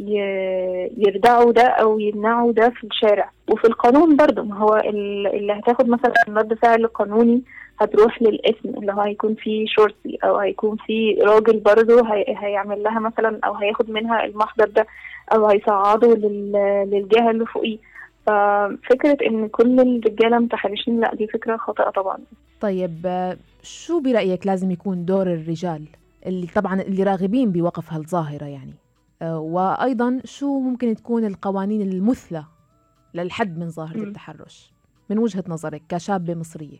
يردعوا 0.98 1.52
ده 1.52 1.62
أو 1.62 1.98
يمنعوا 1.98 2.52
ده 2.52 2.68
في 2.70 2.84
الشارع. 2.84 3.30
وفي 3.48 3.64
القانون 3.64 4.16
برضه 4.16 4.42
ما 4.42 4.56
هو 4.58 4.76
اللي 5.34 5.52
هتاخد 5.52 5.88
مثلا 5.88 6.14
رد 6.28 6.54
فعل 6.54 6.86
قانوني 6.86 7.42
هتروح 7.80 8.22
للاسم 8.22 8.68
اللي 8.68 8.92
هو 8.92 9.00
هيكون 9.00 9.34
فيه 9.34 9.64
شرطي 9.68 10.18
أو 10.24 10.36
هيكون 10.36 10.76
فيه 10.86 11.22
راجل 11.22 11.58
برضه 11.60 12.06
هي 12.14 12.24
هيعمل 12.38 12.82
لها 12.82 12.98
مثلا 13.00 13.38
أو 13.44 13.54
هياخد 13.54 13.90
منها 13.90 14.24
المحضر 14.24 14.68
ده 14.68 14.86
أو 15.34 15.46
هيصعده 15.46 16.14
للجهة 16.84 17.30
اللي 17.30 17.46
فوقيه. 17.46 17.78
ففكرة 18.26 19.16
إن 19.26 19.48
كل 19.48 19.80
الرجالة 19.80 20.38
متحرشين 20.38 21.00
لأ 21.00 21.14
دي 21.14 21.26
فكرة 21.26 21.56
خاطئة 21.56 21.90
طبعا. 21.90 22.18
طيب 22.60 23.06
شو 23.62 24.00
برأيك 24.00 24.46
لازم 24.46 24.70
يكون 24.70 25.04
دور 25.04 25.22
الرجال؟ 25.26 25.82
اللي 26.26 26.46
طبعا 26.46 26.80
اللي 26.80 27.02
راغبين 27.02 27.52
بوقف 27.52 27.92
هالظاهرة 27.92 28.44
يعني. 28.44 28.74
آه، 29.22 29.38
وأيضا 29.38 30.20
شو 30.24 30.58
ممكن 30.60 30.94
تكون 30.94 31.24
القوانين 31.24 31.82
المثلى 31.82 32.44
للحد 33.14 33.58
من 33.58 33.68
ظاهرة 33.70 33.98
م. 33.98 34.02
التحرش؟ 34.02 34.72
من 35.10 35.18
وجهة 35.18 35.44
نظرك 35.48 35.82
كشابة 35.88 36.34
مصرية. 36.34 36.78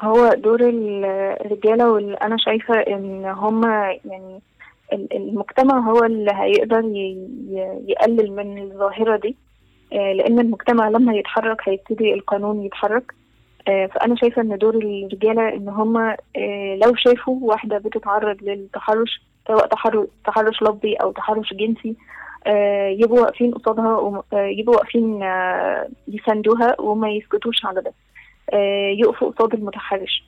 هو 0.00 0.34
دور 0.34 0.60
الرجالة 0.62 1.90
واللي 1.92 2.14
أنا 2.14 2.36
شايفة 2.38 2.74
إن 2.74 3.24
هم 3.24 3.64
يعني 4.04 4.40
المجتمع 4.92 5.78
هو 5.78 6.04
اللي 6.04 6.30
هيقدر 6.34 6.82
يقلل 7.88 8.32
من 8.32 8.58
الظاهرة 8.62 9.16
دي. 9.16 9.36
آه، 9.92 10.12
لأن 10.12 10.38
المجتمع 10.38 10.88
لما 10.88 11.14
يتحرك 11.14 11.68
هيبتدي 11.68 12.14
القانون 12.14 12.62
يتحرك. 12.62 13.14
فأنا 13.66 14.16
شايفة 14.16 14.42
إن 14.42 14.58
دور 14.58 14.74
الرجالة 14.74 15.48
إن 15.48 15.68
هم 15.68 15.96
آه، 15.96 16.78
لو 16.84 16.94
شافوا 16.96 17.38
واحدة 17.42 17.78
بتتعرض 17.78 18.36
للتحرش 18.42 19.22
سواء 19.48 19.66
تحرش 20.24 20.62
لفظي 20.62 20.94
أو 20.94 21.12
تحرش 21.12 21.54
جنسي 21.54 21.94
آه، 22.46 22.88
يبقوا 22.88 23.20
واقفين 23.20 23.54
قصادها 23.54 24.22
يبقوا 24.32 24.76
واقفين 24.76 25.22
يساندوها 26.08 26.80
وما 26.80 27.10
يسكتوش 27.10 27.64
على 27.66 27.80
ده. 27.80 27.92
يقفوا 28.98 29.30
قصاد 29.30 29.54
المتحرش. 29.54 30.24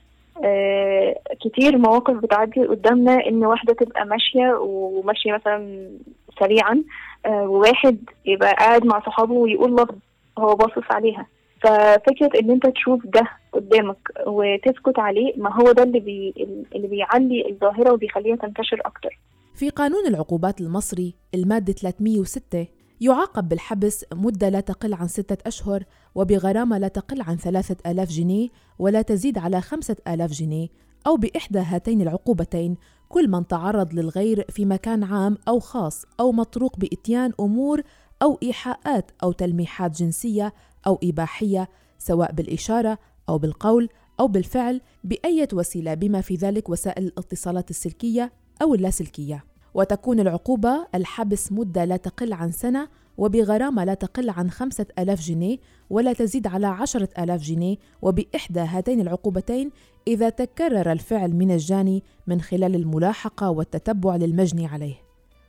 كتير 1.44 1.78
مواقف 1.78 2.14
بتعدي 2.16 2.66
قدامنا 2.66 3.26
إن 3.26 3.44
واحدة 3.44 3.74
تبقى 3.74 4.06
ماشية 4.06 4.52
وماشية 4.60 5.32
مثلا 5.32 5.88
سريعا 6.40 6.82
وواحد 7.28 7.98
يبقى 8.26 8.52
قاعد 8.52 8.86
مع 8.86 9.00
صحابه 9.00 9.32
ويقول 9.34 9.74
لفظ 9.74 9.94
هو 10.38 10.54
باصص 10.54 10.84
عليها. 10.90 11.26
ففكرة 11.62 12.40
إن 12.40 12.50
أنت 12.50 12.66
تشوف 12.66 13.06
ده 13.06 13.22
قدامك 13.52 13.98
وتسكت 14.26 14.98
عليه 14.98 15.32
ما 15.36 15.52
هو 15.62 15.72
ده 15.72 15.82
اللي 15.82 16.00
بي 16.00 16.34
اللي 16.74 16.88
بيعلي 16.88 17.50
الظاهرة 17.50 17.92
وبيخليها 17.92 18.36
تنتشر 18.36 18.80
أكتر. 18.84 19.18
في 19.54 19.70
قانون 19.70 20.06
العقوبات 20.06 20.60
المصري 20.60 21.14
المادة 21.34 21.72
306 21.72 22.66
يعاقب 23.00 23.48
بالحبس 23.48 24.04
مدة 24.14 24.48
لا 24.48 24.60
تقل 24.60 24.94
عن 24.94 25.08
ستة 25.08 25.36
أشهر 25.46 25.82
وبغرامة 26.14 26.78
لا 26.78 26.88
تقل 26.88 27.22
عن 27.22 27.36
ثلاثة 27.36 27.90
آلاف 27.90 28.08
جنيه 28.08 28.48
ولا 28.78 29.02
تزيد 29.02 29.38
على 29.38 29.60
خمسة 29.60 29.96
آلاف 30.08 30.30
جنيه 30.30 30.68
أو 31.06 31.16
بإحدى 31.16 31.58
هاتين 31.58 32.00
العقوبتين 32.00 32.76
كل 33.08 33.28
من 33.30 33.46
تعرض 33.46 33.94
للغير 33.94 34.44
في 34.48 34.64
مكان 34.64 35.04
عام 35.04 35.38
أو 35.48 35.60
خاص 35.60 36.04
أو 36.20 36.32
مطروق 36.32 36.78
بإتيان 36.78 37.32
أمور 37.40 37.82
أو 38.22 38.38
إيحاءات 38.42 39.10
أو 39.22 39.32
تلميحات 39.32 39.98
جنسية 39.98 40.54
أو 40.86 40.98
إباحية 41.04 41.68
سواء 41.98 42.32
بالإشارة 42.32 42.98
أو 43.28 43.38
بالقول 43.38 43.88
أو 44.20 44.28
بالفعل 44.28 44.80
بأية 45.04 45.48
وسيلة 45.52 45.94
بما 45.94 46.20
في 46.20 46.34
ذلك 46.34 46.68
وسائل 46.68 47.06
الاتصالات 47.06 47.70
السلكية 47.70 48.32
أو 48.62 48.74
اللاسلكية. 48.74 49.44
وتكون 49.74 50.20
العقوبة 50.20 50.86
الحبس 50.94 51.52
مدة 51.52 51.84
لا 51.84 51.96
تقل 51.96 52.32
عن 52.32 52.50
سنة 52.50 52.88
وبغرامة 53.18 53.84
لا 53.84 53.94
تقل 53.94 54.30
عن 54.30 54.50
خمسة 54.50 54.86
ألاف 54.98 55.20
جنيه 55.20 55.58
ولا 55.90 56.12
تزيد 56.12 56.46
على 56.46 56.66
عشرة 56.66 57.08
ألاف 57.18 57.42
جنيه 57.42 57.76
وبإحدى 58.02 58.60
هاتين 58.60 59.00
العقوبتين 59.00 59.70
إذا 60.08 60.28
تكرر 60.28 60.92
الفعل 60.92 61.34
من 61.34 61.50
الجاني 61.50 62.02
من 62.26 62.40
خلال 62.40 62.74
الملاحقة 62.74 63.50
والتتبع 63.50 64.16
للمجني 64.16 64.66
عليه. 64.66 64.94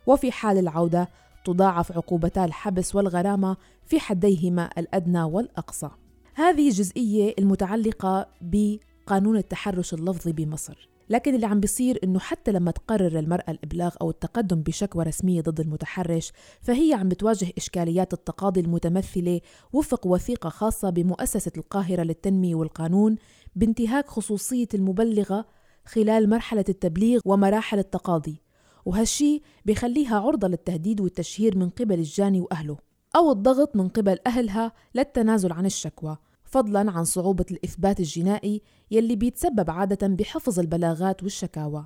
وفي 0.07 0.31
حال 0.31 0.57
العودة 0.57 1.09
تضاعف 1.47 1.91
عقوبتا 1.91 2.45
الحبس 2.45 2.95
والغرامة 2.95 3.57
في 3.85 3.99
حديهما 3.99 4.69
الأدنى 4.77 5.23
والأقصى. 5.23 5.89
هذه 6.35 6.69
جزئية 6.69 7.33
المتعلقة 7.39 8.27
بقانون 8.41 9.37
التحرش 9.37 9.93
اللفظي 9.93 10.31
بمصر. 10.31 10.89
لكن 11.09 11.35
اللي 11.35 11.45
عم 11.45 11.59
بيصير 11.59 11.99
إنه 12.03 12.19
حتى 12.19 12.51
لما 12.51 12.71
تقرر 12.71 13.19
المرأة 13.19 13.51
الإبلاغ 13.51 13.95
أو 14.01 14.09
التقدم 14.09 14.61
بشكوى 14.61 15.03
رسمية 15.03 15.41
ضد 15.41 15.59
المتحرش 15.59 16.31
فهي 16.61 16.93
عم 16.93 17.09
بتواجه 17.09 17.47
إشكاليات 17.57 18.13
التقاضي 18.13 18.59
المتمثلة 18.59 19.41
وفق 19.73 20.07
وثيقة 20.07 20.49
خاصة 20.49 20.89
بمؤسسة 20.89 21.51
القاهرة 21.57 22.03
للتنمية 22.03 22.55
والقانون 22.55 23.15
بانتهاك 23.55 24.07
خصوصية 24.07 24.67
المبلغة 24.73 25.45
خلال 25.85 26.29
مرحلة 26.29 26.65
التبليغ 26.69 27.19
ومراحل 27.25 27.79
التقاضي 27.79 28.46
وهالشي 28.87 29.41
بيخليها 29.65 30.19
عرضة 30.19 30.47
للتهديد 30.47 31.01
والتشهير 31.01 31.57
من 31.57 31.69
قبل 31.69 31.93
الجاني 31.95 32.41
وأهله 32.41 32.77
أو 33.15 33.31
الضغط 33.31 33.75
من 33.75 33.87
قبل 33.89 34.17
أهلها 34.27 34.71
للتنازل 34.95 35.51
عن 35.53 35.65
الشكوى 35.65 36.17
فضلا 36.45 36.79
عن 36.79 37.03
صعوبة 37.03 37.45
الإثبات 37.51 37.99
الجنائي 37.99 38.61
يلي 38.91 39.15
بيتسبب 39.15 39.69
عادة 39.69 40.07
بحفظ 40.07 40.59
البلاغات 40.59 41.23
والشكاوى. 41.23 41.85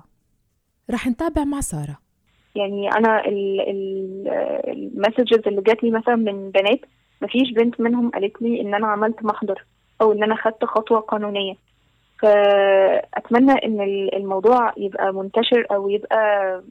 رح 0.90 1.08
نتابع 1.08 1.44
مع 1.44 1.60
سارة. 1.60 1.98
يعني 2.56 2.88
أنا 2.88 3.22
المسجز 4.68 5.38
اللي 5.46 5.62
جات 5.62 5.82
لي 5.84 5.90
مثلا 5.90 6.16
من 6.16 6.50
بنات 6.50 6.80
مفيش 7.22 7.52
بنت 7.52 7.80
منهم 7.80 8.10
قالت 8.10 8.42
لي 8.42 8.60
إن 8.60 8.74
أنا 8.74 8.86
عملت 8.86 9.24
محضر 9.24 9.64
أو 10.02 10.12
إن 10.12 10.22
أنا 10.22 10.36
خدت 10.36 10.64
خطوة 10.64 11.00
قانونية. 11.00 11.54
فأتمنى 12.22 13.52
إن 13.52 13.80
الموضوع 14.16 14.72
يبقى 14.76 15.12
منتشر 15.14 15.66
أو 15.70 15.88
يبقى 15.88 16.62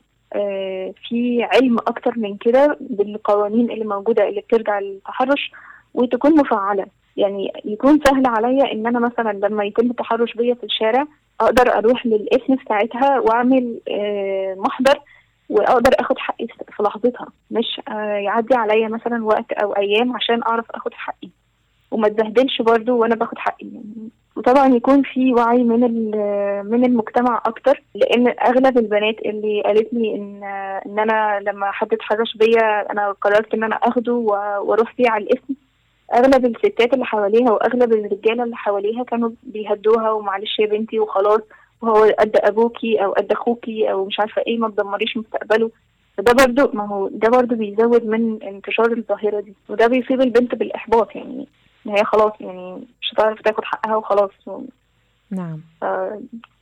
في 1.09 1.47
علم 1.53 1.77
أكتر 1.79 2.13
من 2.17 2.37
كده 2.37 2.77
بالقوانين 2.79 3.71
اللي 3.71 3.85
موجودة 3.85 4.29
اللي 4.29 4.41
بترجع 4.41 4.79
للتحرش 4.79 5.51
وتكون 5.93 6.35
مفعلة. 6.35 6.85
يعني 7.17 7.51
يكون 7.65 7.99
سهل 8.05 8.27
عليا 8.27 8.71
إن 8.71 8.87
أنا 8.87 8.99
مثلا 8.99 9.31
لما 9.31 9.63
يتم 9.63 9.89
التحرش 9.91 10.33
بيا 10.33 10.53
في 10.53 10.63
الشارع 10.63 11.07
أقدر 11.41 11.77
أروح 11.77 12.05
للاسم 12.05 12.55
ساعتها 12.69 13.19
وأعمل 13.19 13.79
آه، 13.89 14.55
محضر 14.57 14.99
وأقدر 15.49 15.91
آخد 15.99 16.17
حقي 16.17 16.47
في 16.47 16.83
لحظتها. 16.83 17.27
مش 17.51 17.81
آه، 17.87 18.15
يعدي 18.15 18.55
عليا 18.55 18.87
مثلا 18.87 19.25
وقت 19.25 19.51
أو 19.51 19.75
أيام 19.75 20.15
عشان 20.15 20.43
أعرف 20.43 20.71
آخد 20.71 20.93
حقي. 20.93 21.29
وما 21.91 22.07
اتبهدلش 22.07 22.61
برضو 22.61 22.97
وأنا 22.97 23.15
باخد 23.15 23.37
حقي. 23.37 23.65
يعني 23.65 24.09
وطبعا 24.35 24.67
يكون 24.75 25.03
في 25.03 25.33
وعي 25.33 25.63
من 25.63 25.79
من 26.65 26.85
المجتمع 26.85 27.41
أكتر 27.45 27.83
لأن 27.95 28.27
أغلب 28.27 28.77
البنات 28.77 29.15
اللي 29.25 29.61
قالت 29.65 29.93
لي 29.93 30.15
ان 30.15 30.43
إن 30.85 30.99
أنا 30.99 31.39
لما 31.39 31.71
حد 31.71 31.93
اتحرش 31.93 32.37
بيا 32.37 32.91
أنا 32.91 33.11
قررت 33.21 33.53
إن 33.53 33.63
أنا 33.63 33.75
آخده 33.75 34.13
وأروح 34.13 34.93
فيه 34.95 35.09
على 35.09 35.23
الاسم 35.23 35.53
أغلب 36.13 36.45
الستات 36.45 36.93
اللي 36.93 37.05
حواليها 37.05 37.51
وأغلب 37.51 37.93
الرجالة 37.93 38.43
اللي 38.43 38.55
حواليها 38.55 39.03
كانوا 39.03 39.29
بيهدوها 39.43 40.11
ومعلش 40.11 40.59
يا 40.59 40.65
بنتي 40.67 40.99
وخلاص 40.99 41.41
وهو 41.81 42.03
قد 42.19 42.31
أبوكي 42.43 43.03
أو 43.03 43.11
قد 43.11 43.31
أخوكي 43.31 43.91
أو 43.91 44.05
مش 44.05 44.19
عارفة 44.19 44.41
إيه 44.47 44.57
ما 44.57 44.69
تدمريش 44.69 45.17
مستقبله. 45.17 45.71
فده 46.17 46.33
برضو 46.45 46.77
ما 46.77 46.87
هو 46.87 47.07
ده 47.07 47.29
برضو 47.29 47.55
بيزود 47.55 48.05
من 48.05 48.43
انتشار 48.43 48.91
الظاهرة 48.91 49.39
دي 49.39 49.53
وده 49.69 49.87
بيصيب 49.87 50.21
البنت 50.21 50.55
بالإحباط 50.55 51.15
يعني. 51.15 51.47
إن 51.85 51.91
هي 51.91 52.03
خلاص 52.03 52.33
يعني 52.39 52.87
مش 53.01 53.13
هتعرف 53.13 53.41
تاخد 53.41 53.63
حقها 53.63 53.95
وخلاص 53.95 54.31
نعم. 55.31 55.61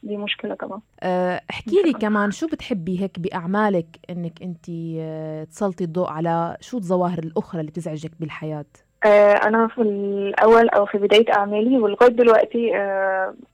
دي 0.03 0.17
مشكلة 0.17 0.55
طبعا. 0.55 0.81
أه، 1.03 1.41
احكي 1.49 1.81
لي 1.85 1.93
كمان 1.93 2.31
شو 2.31 2.47
بتحبي 2.47 3.01
هيك 3.01 3.19
بأعمالك 3.19 3.85
إنك 4.09 4.41
أنت 4.41 4.65
أه، 4.99 5.43
تسلطي 5.43 5.83
الضوء 5.83 6.09
على 6.09 6.57
شو 6.61 6.77
الظواهر 6.77 7.19
الأخرى 7.19 7.61
اللي 7.61 7.71
بتزعجك 7.71 8.11
بالحياة؟ 8.19 8.65
أه، 9.05 9.33
أنا 9.33 9.67
في 9.67 9.81
الأول 9.81 10.69
أو 10.69 10.85
في 10.85 10.97
بداية 10.97 11.33
أعمالي 11.33 11.77
ولغاية 11.77 12.11
دلوقتي 12.11 12.71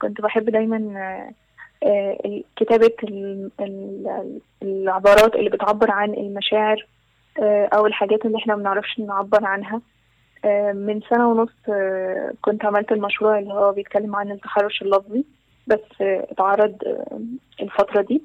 كنت 0.02 0.22
بحب 0.22 0.50
دايما 0.50 1.32
كتابة 2.56 2.94
العبارات 4.64 5.36
اللي 5.36 5.50
بتعبر 5.50 5.92
عن 5.92 6.14
المشاعر 6.14 6.88
أو 7.74 7.86
الحاجات 7.86 8.26
اللي 8.26 8.38
إحنا 8.38 8.56
ما 8.56 8.62
بنعرفش 8.62 9.00
نعبر 9.00 9.46
عنها. 9.46 9.82
من 10.74 11.02
سنة 11.10 11.30
ونص 11.30 11.50
آه، 11.70 12.34
كنت 12.42 12.66
عملت 12.66 12.92
المشروع 12.92 13.40
اللي 13.40 13.54
هو 13.54 13.72
بيتكلم 13.72 14.16
عن 14.16 14.32
التحرش 14.32 14.82
اللفظي 14.82 15.26
بس 15.68 16.02
آه، 16.02 16.28
اتعرض 16.32 16.76
آه، 16.86 17.20
الفترة 17.62 18.02
دي 18.02 18.22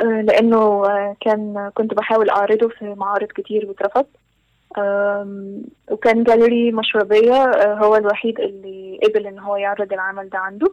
لأنه 0.00 0.82
كان 1.20 1.70
كنت 1.74 1.94
بحاول 1.94 2.30
أعرضه 2.30 2.68
في 2.68 2.94
معارض 2.94 3.26
كتير 3.28 3.66
واترفض 3.66 4.06
وكان 5.90 6.24
جاليري 6.24 6.72
مشربية 6.72 7.44
هو 7.74 7.96
الوحيد 7.96 8.40
اللي 8.40 9.00
قبل 9.04 9.26
إن 9.26 9.38
هو 9.38 9.56
يعرض 9.56 9.92
العمل 9.92 10.28
ده 10.28 10.38
عنده. 10.38 10.72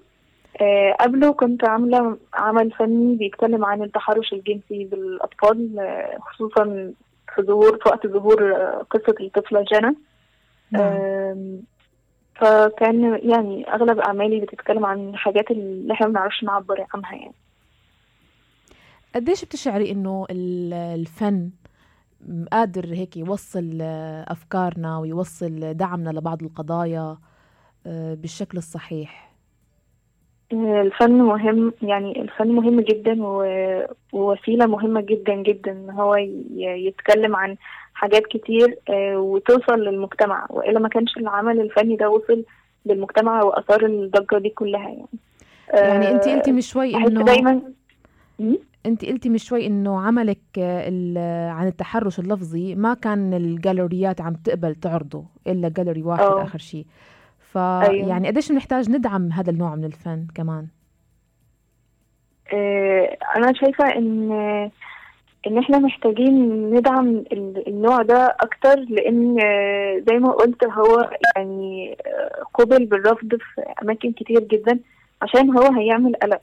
قبله 1.00 1.34
كنت 1.34 1.66
عاملة 1.68 2.18
عمل 2.34 2.72
فني 2.72 3.16
بيتكلم 3.16 3.66
عن 3.66 3.84
التحرش 3.84 4.34
الجنسي 4.34 4.84
بالأطفال 4.86 5.70
خصوصا 6.22 6.94
في 7.36 7.42
ظهور 7.42 7.78
في 7.78 7.90
وقت 7.90 8.08
ظهور 8.08 8.54
قصة 8.90 9.16
الطفلة 9.20 9.66
جنى 9.72 9.96
نعم. 10.72 11.60
فكان 12.36 13.20
يعني 13.24 13.74
أغلب 13.74 14.00
أعمالي 14.00 14.40
بتتكلم 14.40 14.86
عن 14.86 15.16
حاجات 15.16 15.52
اللي 15.52 15.94
إحنا 15.94 16.08
ما 16.08 16.14
بنعرفش 16.14 16.44
نعبر 16.44 16.86
عنها 16.94 17.16
يعني 17.16 17.34
قديش 19.16 19.46
بتشعري 19.46 19.92
إنه 19.92 20.26
الفن 20.96 21.50
قادر 22.52 22.86
هيك 22.86 23.18
يوصل 23.18 23.78
أفكارنا 24.28 24.98
ويوصل 24.98 25.74
دعمنا 25.74 26.10
لبعض 26.10 26.44
القضايا 26.44 27.18
آه، 27.88 28.14
بالشكل 28.14 28.58
الصحيح 28.58 29.30
الفن 30.54 31.12
مهم 31.12 31.74
يعني 31.82 32.22
الفن 32.22 32.48
مهم 32.48 32.82
جدا 32.82 33.18
ووسيلة 34.14 34.66
مهمة 34.66 35.02
جدا 35.02 35.36
جدا 35.36 35.72
إن 35.72 35.90
هو 35.90 36.16
يتكلم 36.56 37.36
عن 37.36 37.56
حاجات 38.00 38.26
كتير 38.26 38.78
آه، 38.90 39.18
وتوصل 39.18 39.80
للمجتمع. 39.80 40.48
وإلا 40.50 40.80
ما 40.80 40.90
كانش 40.90 41.18
العمل 41.18 41.62
الفني 41.62 41.96
ده 41.96 42.10
وصل 42.10 42.44
للمجتمع 42.86 43.44
وآثار 43.44 43.86
الضجة 43.86 44.38
دي 44.38 44.50
كلها 44.50 44.90
يعني. 44.90 45.06
يعني 45.74 46.12
انت 46.12 46.28
قلتي 46.28 46.52
من 46.52 46.62
شوي 46.62 46.96
إنه 46.96 47.24
دايما 47.24 47.62
انت 48.86 49.06
قلتي 49.06 49.30
من 49.30 49.38
شوي 49.38 49.68
إنه 49.68 50.02
عملك 50.02 50.40
عن 51.58 51.68
التحرش 51.68 52.20
اللفظي 52.20 52.76
ما 52.76 52.94
كان 52.94 53.34
الجاليريات 53.34 54.22
عم 54.22 54.34
تقبل 54.34 54.76
تعرضه 54.76 55.26
إلا 55.48 55.70
جاليري 55.70 56.04
واحد 56.04 56.24
أوه. 56.24 56.44
آخر 56.44 56.60
شيء 56.60 56.86
فيعني 57.40 58.14
أيوه. 58.14 58.28
قديش 58.28 58.52
بنحتاج 58.52 58.90
ندعم 58.90 59.32
هذا 59.32 59.52
النوع 59.52 59.76
من 59.76 59.86
الفن 59.86 60.28
كمان؟ 60.36 60.68
آه، 62.54 63.18
أنا 63.36 63.54
شايفة 63.54 63.86
إن 63.96 64.32
إن 65.48 65.58
إحنا 65.58 65.80
محتاجين 65.80 66.36
ندعم 66.76 67.24
النوع 67.68 68.02
ده 68.02 68.36
أكتر 68.40 68.80
لأن 68.90 69.36
زي 70.10 70.20
ما 70.20 70.32
قلت 70.32 70.64
هو 70.64 71.10
يعني 71.36 71.98
قبل 72.54 72.86
بالرفض 72.86 73.30
في 73.36 73.62
أماكن 73.84 74.12
كتير 74.12 74.40
جدا 74.40 74.80
عشان 75.22 75.58
هو 75.58 75.64
هيعمل 75.74 76.16
قلق. 76.16 76.42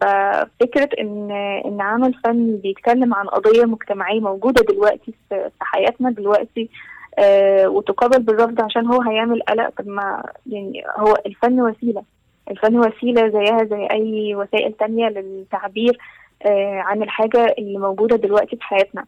ففكرة 0.00 0.88
إن 1.00 1.30
إن 1.66 1.80
عمل 1.80 2.14
فن 2.24 2.56
بيتكلم 2.56 3.14
عن 3.14 3.26
قضية 3.26 3.64
مجتمعية 3.64 4.20
موجودة 4.20 4.62
دلوقتي 4.72 5.14
في 5.28 5.50
حياتنا 5.60 6.10
دلوقتي 6.10 6.68
آه 7.18 7.68
وتقابل 7.68 8.22
بالرفض 8.22 8.60
عشان 8.60 8.86
هو 8.86 9.02
هيعمل 9.02 9.42
قلق 9.42 9.70
طب 9.78 9.88
ما 9.88 10.22
يعني 10.46 10.82
هو 10.96 11.14
الفن 11.26 11.60
وسيلة. 11.60 12.02
الفن 12.50 12.78
وسيلة 12.78 13.28
زيها 13.28 13.64
زي 13.64 13.86
أي 13.90 14.34
وسائل 14.34 14.72
تانية 14.72 15.08
للتعبير. 15.08 15.98
آه، 15.98 15.98
عن 16.80 17.02
الحاجة 17.02 17.54
اللي 17.58 17.78
موجودة 17.78 18.16
دلوقتي 18.16 18.56
في 18.56 18.64
حياتنا. 18.64 19.04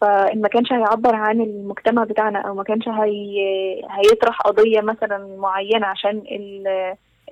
فإن 0.00 0.40
ما 0.40 0.48
كانش 0.48 0.72
هيعبر 0.72 1.14
عن 1.14 1.40
المجتمع 1.40 2.04
بتاعنا 2.04 2.38
أو 2.38 2.54
ما 2.54 2.62
كانش 2.62 2.88
هي... 2.88 3.38
هيطرح 3.90 4.38
قضية 4.40 4.80
مثلا 4.80 5.36
معينة 5.38 5.86
عشان 5.86 6.22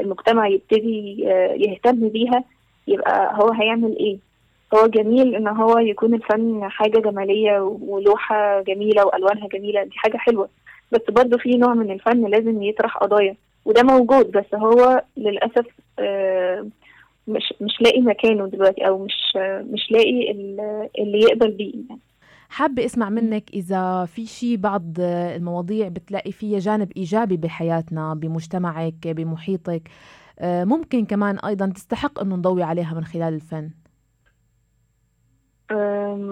المجتمع 0.01 0.49
يبتدي 0.49 1.25
آه، 1.29 1.53
يهتم 1.55 2.09
بيها 2.09 2.45
يبقى 2.89 3.35
هو 3.43 3.51
هيعمل 3.53 3.97
إيه؟ 3.97 4.19
هو 4.75 4.87
جميل 4.87 5.35
إن 5.35 5.49
هو 5.49 5.79
يكون 5.79 6.15
الفن 6.15 6.69
حاجة 6.69 6.99
جمالية 6.99 7.61
ولوحة 7.61 8.61
جميلة 8.63 9.07
وألوانها 9.07 9.49
جميلة 9.49 9.83
دي 9.83 9.91
حاجة 9.97 10.17
حلوة. 10.17 10.49
بس 10.93 11.01
برضه 11.09 11.39
في 11.39 11.57
نوع 11.57 11.75
من 11.75 11.91
الفن 11.91 12.27
لازم 12.27 12.63
يطرح 12.63 12.97
قضايا 12.97 13.35
وده 13.65 13.83
موجود 13.83 14.31
بس 14.33 14.55
هو 14.55 15.03
للأسف 15.17 15.67
آه 15.99 16.67
مش 17.29 17.55
مش 17.61 17.81
لاقي 17.81 18.01
مكانه 18.01 18.47
دلوقتي 18.47 18.87
أو 18.88 19.05
مش 19.05 19.37
مش 19.73 19.91
لاقي 19.91 20.31
اللي 20.99 21.19
يقبل 21.19 21.51
بيه 21.51 21.73
يعني. 21.88 22.01
حابة 22.49 22.85
أسمع 22.85 23.11
منك 23.11 23.51
إذا 23.55 24.05
في 24.05 24.27
شيء 24.27 24.57
بعض 24.57 25.01
المواضيع 25.37 25.88
بتلاقي 25.88 26.33
فيها 26.33 26.59
جانب 26.59 26.93
إيجابي 26.97 27.37
بحياتنا 27.37 28.14
بمجتمعك 28.14 29.09
بمحيطك 29.09 29.83
آه، 30.41 30.64
ممكن 30.64 31.07
كمان 31.07 31.38
أيضا 31.38 31.67
تستحق 31.67 32.21
أنه 32.21 32.37
نضوي 32.37 32.62
عليها 32.62 32.95
من 32.95 33.05
خلال 33.05 33.35
الفن 33.35 33.71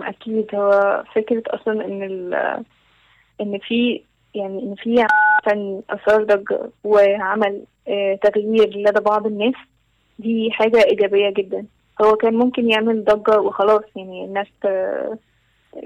أكيد 0.03 0.55
هو 0.55 1.05
فكرة 1.15 1.43
أصلا 1.47 1.85
إن 1.85 2.35
إن 3.41 3.59
في 3.59 4.03
يعني 4.35 4.63
إن 4.63 4.75
في 4.75 5.07
فن 5.47 5.83
أثار 5.91 6.25
ضجة 6.25 6.71
وعمل 6.85 7.65
آه، 7.89 8.19
تغيير 8.23 8.77
لدى 8.77 9.01
بعض 9.01 9.27
الناس 9.27 9.55
دي 10.19 10.51
حاجة 10.53 10.85
إيجابية 10.85 11.31
جدا. 11.31 11.67
هو 12.05 12.17
كان 12.17 12.35
ممكن 12.35 12.71
يعمل 12.71 13.05
ضجة 13.05 13.41
وخلاص 13.41 13.83
يعني 13.97 14.25
الناس 14.25 14.47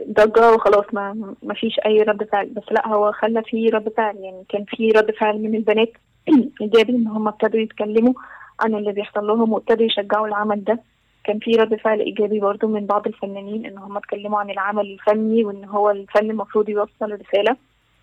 ضجة 0.09 0.53
وخلاص 0.55 0.85
ما 0.93 1.35
ما 1.43 1.55
فيش 1.55 1.81
أي 1.87 2.03
رد 2.03 2.25
فعل. 2.25 2.47
بس 2.49 2.63
لا 2.71 2.89
هو 2.89 3.13
خلى 3.13 3.43
في 3.43 3.69
رد 3.69 3.89
فعل 3.97 4.17
يعني 4.17 4.45
كان 4.49 4.65
في 4.65 4.89
رد 4.89 5.11
فعل 5.11 5.39
من 5.39 5.55
البنات 5.55 5.93
إيجابي 6.63 6.93
إن 6.93 7.07
هم 7.07 7.29
ابتدوا 7.29 7.61
يتكلموا 7.61 8.15
عن 8.61 8.75
اللي 8.75 8.93
بيحصل 8.93 9.27
لهم 9.27 9.53
وابتدوا 9.53 9.87
يشجعوا 9.87 10.27
العمل 10.27 10.65
ده. 10.65 10.81
كان 11.25 11.39
في 11.39 11.51
رد 11.51 11.75
فعل 11.75 12.01
إيجابي 12.01 12.41
برضو 12.41 12.69
من 12.69 12.87
بعض 12.87 13.07
الفنانين 13.07 13.67
إن 13.67 13.79
هم 13.79 13.97
اتكلموا 13.97 14.41
عن 14.41 14.51
العمل 14.51 14.87
الفني 14.87 15.45
وإن 15.45 15.65
هو 15.65 15.91
الفن 15.91 16.31
المفروض 16.31 16.69
يوصل 16.69 17.13
رسالة. 17.13 17.57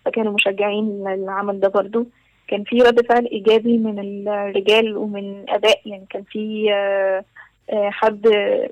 فكانوا 0.04 0.32
مشجعين 0.32 1.04
للعمل 1.08 1.60
ده 1.60 1.68
برضو. 1.68 2.06
كان 2.48 2.64
في 2.64 2.78
رد 2.78 3.06
فعل 3.06 3.26
إيجابي 3.26 3.78
من 3.78 3.98
الرجال 3.98 4.96
ومن 4.96 5.44
اباء 5.48 5.80
يعني 5.86 6.06
كان 6.10 6.22
في 6.22 6.72
آه، 6.72 7.24
آه، 7.70 7.90
حد 7.90 8.22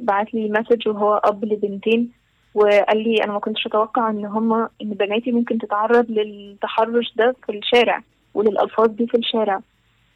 بعت 0.01 0.35
لي 0.35 0.49
مسج 0.49 0.89
وهو 0.89 1.17
أب 1.25 1.45
لبنتين 1.45 2.11
وقال 2.55 3.03
لي 3.03 3.25
أنا 3.25 3.33
ما 3.33 3.39
كنتش 3.39 3.67
أتوقع 3.67 4.11
إن 4.11 4.25
هما 4.25 4.69
إن 4.83 4.91
بناتي 4.91 5.33
ممكن 5.33 5.59
تتعرض 5.59 6.11
للتحرش 6.11 7.15
ده 7.17 7.37
في 7.47 7.53
الشارع 7.53 8.03
وللألفاظ 8.35 8.89
دي 8.89 9.07
في 9.07 9.17
الشارع. 9.17 9.61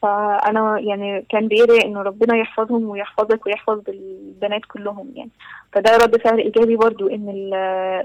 فأنا 0.02 0.78
يعني 0.78 1.24
كان 1.28 1.48
بيدعي 1.48 1.84
انه 1.84 2.02
ربنا 2.02 2.36
يحفظهم 2.36 2.88
ويحفظك 2.88 3.46
ويحفظ 3.46 3.80
البنات 3.88 4.60
كلهم 4.64 5.12
يعني. 5.14 5.30
فده 5.72 5.96
رد 5.96 6.16
فعل 6.16 6.38
إيجابي 6.38 6.76
برضو 6.76 7.08
إن 7.08 7.28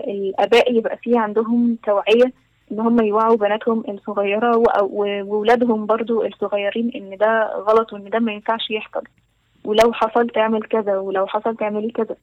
الاباء 0.08 0.74
يبقى 0.74 0.98
فيه 0.98 1.20
عندهم 1.20 1.78
توعية 1.86 2.34
إن 2.72 2.80
هم 2.80 3.02
يوعوا 3.02 3.36
بناتهم 3.36 3.84
الصغيرة 3.90 4.64
وولادهم 4.82 5.86
برضو 5.86 6.26
الصغيرين 6.26 6.92
إن 6.96 7.18
ده 7.18 7.54
غلط 7.68 7.94
وإن 7.94 8.10
ده 8.10 8.20
ما 8.20 8.32
ينفعش 8.32 8.72
يحصل. 8.72 9.04
ولو 9.64 9.94
حصل 9.94 10.30
تعمل 10.30 10.64
كذا 10.64 10.98
ولو 10.98 11.28
حصل 11.28 11.56
تعملي 11.58 11.92
كذا. 11.92 12.16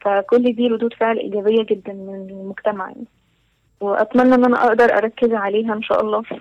فكل 0.00 0.52
دي 0.54 0.68
ردود 0.68 0.94
فعل 0.94 1.18
إيجابية 1.18 1.62
جدا 1.62 1.92
من 1.92 2.26
المجتمع 2.30 2.88
يعني. 2.88 3.06
وأتمنى 3.80 4.34
إن 4.34 4.44
أنا 4.44 4.64
أقدر 4.64 4.84
أركز 4.96 5.32
عليها 5.32 5.74
إن 5.74 5.82
شاء 5.82 6.04
الله 6.04 6.22
في 6.22 6.38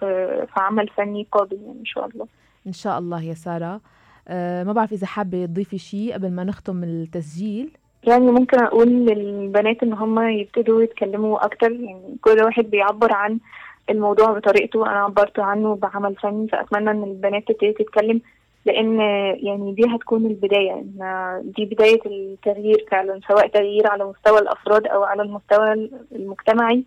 في 0.53 0.59
عمل 0.59 0.87
فني 0.87 1.27
قادم 1.31 1.57
يعني 1.65 1.79
إن 1.79 1.85
شاء 1.85 2.07
الله. 2.07 2.27
إن 2.67 2.71
شاء 2.71 2.99
الله 2.99 3.21
يا 3.21 3.33
سارة. 3.33 3.81
أه 4.27 4.63
ما 4.63 4.73
بعرف 4.73 4.93
إذا 4.93 5.07
حابة 5.07 5.45
تضيفي 5.45 5.77
شيء 5.77 6.13
قبل 6.13 6.31
ما 6.31 6.43
نختم 6.43 6.83
التسجيل. 6.83 7.77
يعني 8.07 8.31
ممكن 8.31 8.59
أقول 8.63 8.87
للبنات 8.87 9.83
إن 9.83 9.93
هم 9.93 10.27
يبتدوا 10.27 10.83
يتكلموا 10.83 11.45
أكتر. 11.45 11.71
يعني 11.71 12.17
كل 12.21 12.43
واحد 12.43 12.63
بيعبر 12.69 13.13
عن 13.13 13.39
الموضوع 13.89 14.31
بطريقته. 14.31 14.85
أنا 14.85 15.03
عبرت 15.03 15.39
عنه 15.39 15.75
بعمل 15.75 16.15
فني 16.15 16.47
فأتمنى 16.47 16.91
إن 16.91 17.03
البنات 17.03 17.47
تبتدي 17.47 17.71
تتكلم 17.71 18.21
لأن 18.65 18.99
يعني 19.43 19.73
دي 19.73 19.83
هتكون 19.95 20.25
البداية. 20.25 20.71
إن 20.73 21.41
دي 21.57 21.65
بداية 21.65 21.99
التغيير 22.05 22.85
فعلا 22.91 23.19
سواء 23.27 23.47
تغيير 23.47 23.87
على 23.87 24.05
مستوى 24.05 24.39
الأفراد 24.39 24.87
أو 24.87 25.03
على 25.03 25.21
المستوى 25.21 25.89
المجتمعي 26.15 26.83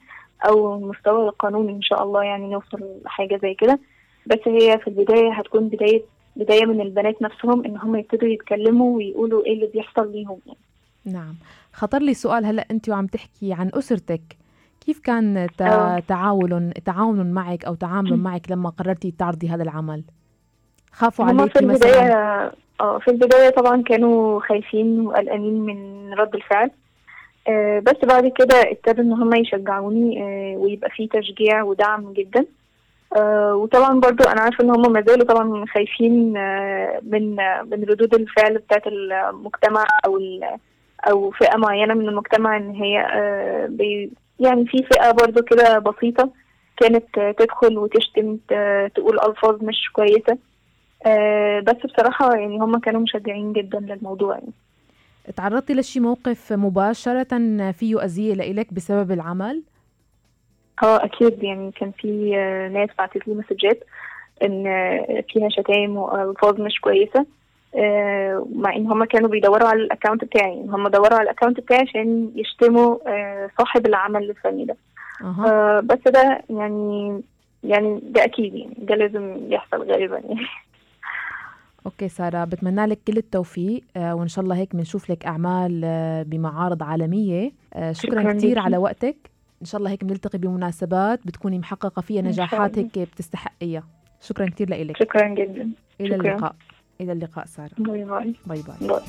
أو 0.49 0.75
المستوى 0.77 1.29
القانوني 1.29 1.73
إن 1.73 1.83
شاء 1.83 2.03
الله 2.03 2.23
يعني 2.23 2.47
نوصل 2.53 2.81
لحاجة 3.05 3.37
زي 3.43 3.55
كده. 3.55 3.79
بس 4.27 4.39
هي 4.47 4.79
في 4.79 4.87
البداية 4.89 5.33
هتكون 5.33 5.69
بداية 5.69 6.03
بداية 6.37 6.65
من 6.67 6.81
البنات 6.81 7.23
نفسهم 7.23 7.65
إن 7.65 7.77
هم 7.77 7.97
يبتدوا 7.97 8.29
يتكلموا 8.29 8.97
ويقولوا 8.97 9.45
إيه 9.47 9.53
اللي 9.55 9.67
بيحصل 9.67 10.13
ليهم. 10.13 10.39
يعني. 10.47 10.59
نعم. 11.07 11.35
خطر 11.73 11.99
لي 11.99 12.15
سؤال 12.15 12.45
هلا 12.45 12.67
انت 12.71 12.89
وعم 12.89 13.07
تحكي 13.07 13.53
عن 13.53 13.71
أسرتك. 13.75 14.37
كيف 14.87 14.99
كان 14.99 15.49
آه. 15.61 16.03
تعاون 16.09 16.73
تعاون 16.85 17.33
معك 17.33 17.65
أو 17.65 17.75
تعامل 17.75 18.17
معك 18.27 18.51
لما 18.51 18.71
قررتي 18.71 19.15
تعرضي 19.19 19.49
هذا 19.49 19.63
العمل؟ 19.63 20.03
خافوا 20.93 21.25
عليكي 21.25 21.49
في 21.49 21.59
البدايه 21.59 22.05
مثلا؟ 22.05 22.53
آه 22.81 22.99
في 22.99 23.11
البداية 23.11 23.51
طبعا 23.51 23.83
كانوا 23.83 24.41
خايفين 24.41 25.01
وقلقانين 25.01 25.61
من 25.61 26.13
رد 26.15 26.35
الفعل. 26.35 26.71
آه 27.49 27.79
بس 27.79 28.05
بعد 28.05 28.27
كده 28.27 28.63
ابتدوا 28.71 29.05
إن 29.05 29.13
هم 29.13 29.35
يشجعوني 29.35 30.23
آه 30.23 30.57
ويبقى 30.59 30.91
في 30.91 31.07
تشجيع 31.07 31.63
ودعم 31.63 32.13
جدا. 32.13 32.47
آه 33.17 33.55
وطبعا 33.55 34.01
برضو 34.01 34.25
أنا 34.25 34.41
عارفة 34.41 34.65
إن 34.65 34.71
هم 34.71 34.93
ما 34.93 35.05
زالوا 35.07 35.27
طبعا 35.27 35.65
خايفين 35.75 36.33
من 37.03 37.37
من 37.71 37.85
ردود 37.85 38.15
الفعل 38.15 38.59
بتاعت 38.59 38.87
المجتمع 38.87 39.85
أو 40.07 40.19
أو 41.05 41.31
فئة 41.31 41.57
معينة 41.57 41.95
من 41.95 42.09
المجتمع 42.09 42.57
إن 42.57 42.71
هي 42.71 43.01
آه 43.01 43.67
بي 43.67 44.11
يعني 44.41 44.67
في 44.67 44.79
فئة 44.83 45.11
برضو 45.11 45.43
كده 45.43 45.79
بسيطة 45.79 46.31
كانت 46.77 47.05
تدخل 47.39 47.79
وتشتم 47.79 48.37
تقول 48.95 49.19
ألفاظ 49.27 49.65
مش 49.65 49.91
كويسة. 49.93 50.39
آه 51.07 51.61
بس 51.61 51.77
بصراحة 51.85 52.35
يعني 52.37 52.59
هم 52.59 52.79
كانوا 52.79 53.01
مشجعين 53.01 53.53
جدا 53.53 53.79
للموضوع 53.79 54.35
يعني. 54.35 54.53
تعرضتي 55.37 55.75
لشي 55.75 56.01
موقف 56.01 56.53
مباشرة 56.53 57.39
فيه 57.73 58.05
أذية 58.05 58.35
لإلك 58.35 58.75
بسبب 58.75 59.13
العمل؟ 59.13 59.63
آه 60.83 61.05
أكيد 61.05 61.45
يعني 61.45 61.71
كان 61.73 61.91
في 61.91 62.31
ناس 62.73 62.89
بعتت 62.99 63.29
لي 63.29 63.35
مسجات 63.35 63.85
إن 64.43 64.65
فيها 65.29 65.49
شتايم 65.49 65.97
وألفاظ 65.97 66.61
مش 66.61 66.81
كويسة. 66.81 67.21
آه 67.21 67.27
مع 68.55 68.77
إن 68.77 68.87
هم 68.87 69.05
كانوا 69.05 69.29
بيدوروا 69.29 69.69
على 69.69 69.83
الأكونت 69.83 70.25
بتاعي. 70.25 70.61
هم 70.69 70.89
دوروا 70.89 71.15
على 71.19 71.23
الأكونت 71.23 71.61
بتاعي 71.61 71.81
عشان 71.81 72.31
يشتموا 72.35 72.97
آه 73.07 73.51
صاحب 73.59 73.87
العمل 73.87 74.31
الفني 74.31 74.65
ده. 74.65 74.77
أه. 75.23 75.47
آه 75.47 75.81
بس 75.81 75.99
ده 76.13 76.43
يعني 76.51 77.23
يعني 77.65 78.01
ده 78.03 78.25
أكيد 78.25 78.55
يعني. 78.55 78.77
ده 78.79 78.95
لازم 78.95 79.37
يحصل 79.53 79.91
غالبا 79.91 80.19
يعني. 80.19 80.47
okay 81.87 82.09
سارة 82.09 82.45
بتمنى 82.45 82.87
لك 82.87 82.99
كل 83.07 83.17
التوفيق 83.17 83.83
آه 83.97 84.15
وإن 84.15 84.29
شاء 84.29 84.45
الله 84.45 84.57
هيك 84.57 84.77
بنشوف 84.77 85.11
لك 85.11 85.27
أعمال 85.27 85.83
آه 85.85 86.23
بمعارض 86.23 86.83
عالمية. 86.83 87.53
آه 87.75 87.93
شكرا, 87.93 88.21
شكرا 88.23 88.33
كثير 88.33 88.59
على 88.59 88.77
وقتك. 88.77 89.17
إن 89.61 89.67
شاء 89.67 89.79
الله 89.79 89.91
هيك 89.91 90.05
بنلتقي 90.05 90.39
بمناسبات 90.39 91.21
بتكوني 91.27 91.59
محققة 91.59 92.03
فيها 92.03 92.23
نجاحات 92.23 92.79
هيك 92.79 92.99
بتستحقيها. 92.99 93.83
شكرا 94.21 94.47
كثير 94.47 94.71
لك 94.71 94.97
شكرا 94.97 95.29
جدا. 95.29 95.71
إلى 96.01 96.17
شكرا. 96.17 96.31
اللقاء. 96.33 96.55
إلى 97.01 97.13
اللقاء 97.13 97.47
سارة. 97.47 97.71
bye 97.79 98.05
bye. 98.05 98.35
bye 98.47 98.63
bye, 98.63 98.89
bye. 98.89 99.01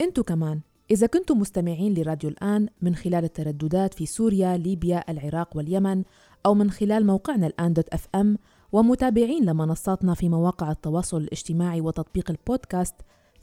أنتوا 0.00 0.24
كمان 0.24 0.60
إذا 0.90 1.06
كنتم 1.06 1.38
مستمعين 1.38 1.94
لراديو 1.94 2.30
الآن 2.30 2.68
من 2.82 2.94
خلال 2.94 3.24
الترددات 3.24 3.94
في 3.94 4.06
سوريا، 4.06 4.56
ليبيا، 4.56 5.10
العراق 5.10 5.56
واليمن 5.56 6.02
أو 6.46 6.54
من 6.54 6.70
خلال 6.70 7.06
موقعنا 7.06 7.46
الآن 7.46 7.72
دوت 7.72 7.88
أف 7.88 8.08
أم 8.14 8.38
ومتابعين 8.72 9.44
لمنصاتنا 9.44 10.14
في 10.14 10.28
مواقع 10.28 10.70
التواصل 10.70 11.16
الاجتماعي 11.16 11.80
وتطبيق 11.80 12.30
البودكاست 12.30 12.94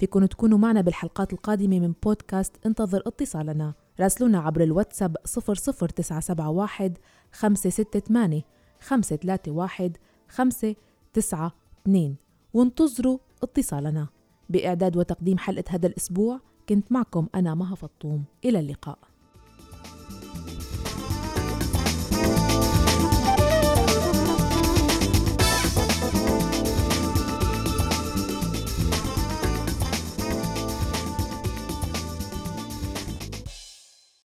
فيكم 0.02 0.26
تكونوا 0.26 0.58
معنا 0.58 0.82
بالحلقات 0.82 1.34
القادمة 1.34 1.80
من 1.80 1.94
بودكاست 2.04 2.66
انتظر 2.66 3.04
اتصالنا. 3.06 3.74
راسلونا 4.00 4.40
عبر 4.40 4.64
الواتساب 4.64 5.18
00971 5.26 6.94
568 7.32 8.42
531 8.80 9.94
592 10.30 12.16
وانتظروا 12.54 13.18
اتصالنا. 13.44 14.08
بإعداد 14.50 14.98
وتقديم 14.98 15.38
حلقة 15.38 15.64
هذا 15.70 15.88
الأسبوع 15.88 16.40
كنت 16.70 16.92
معكم 16.92 17.28
أنا 17.36 17.56
مها 17.56 17.76
فطوم. 17.76 18.24
إلى 18.46 18.60
اللقاء. 18.60 19.11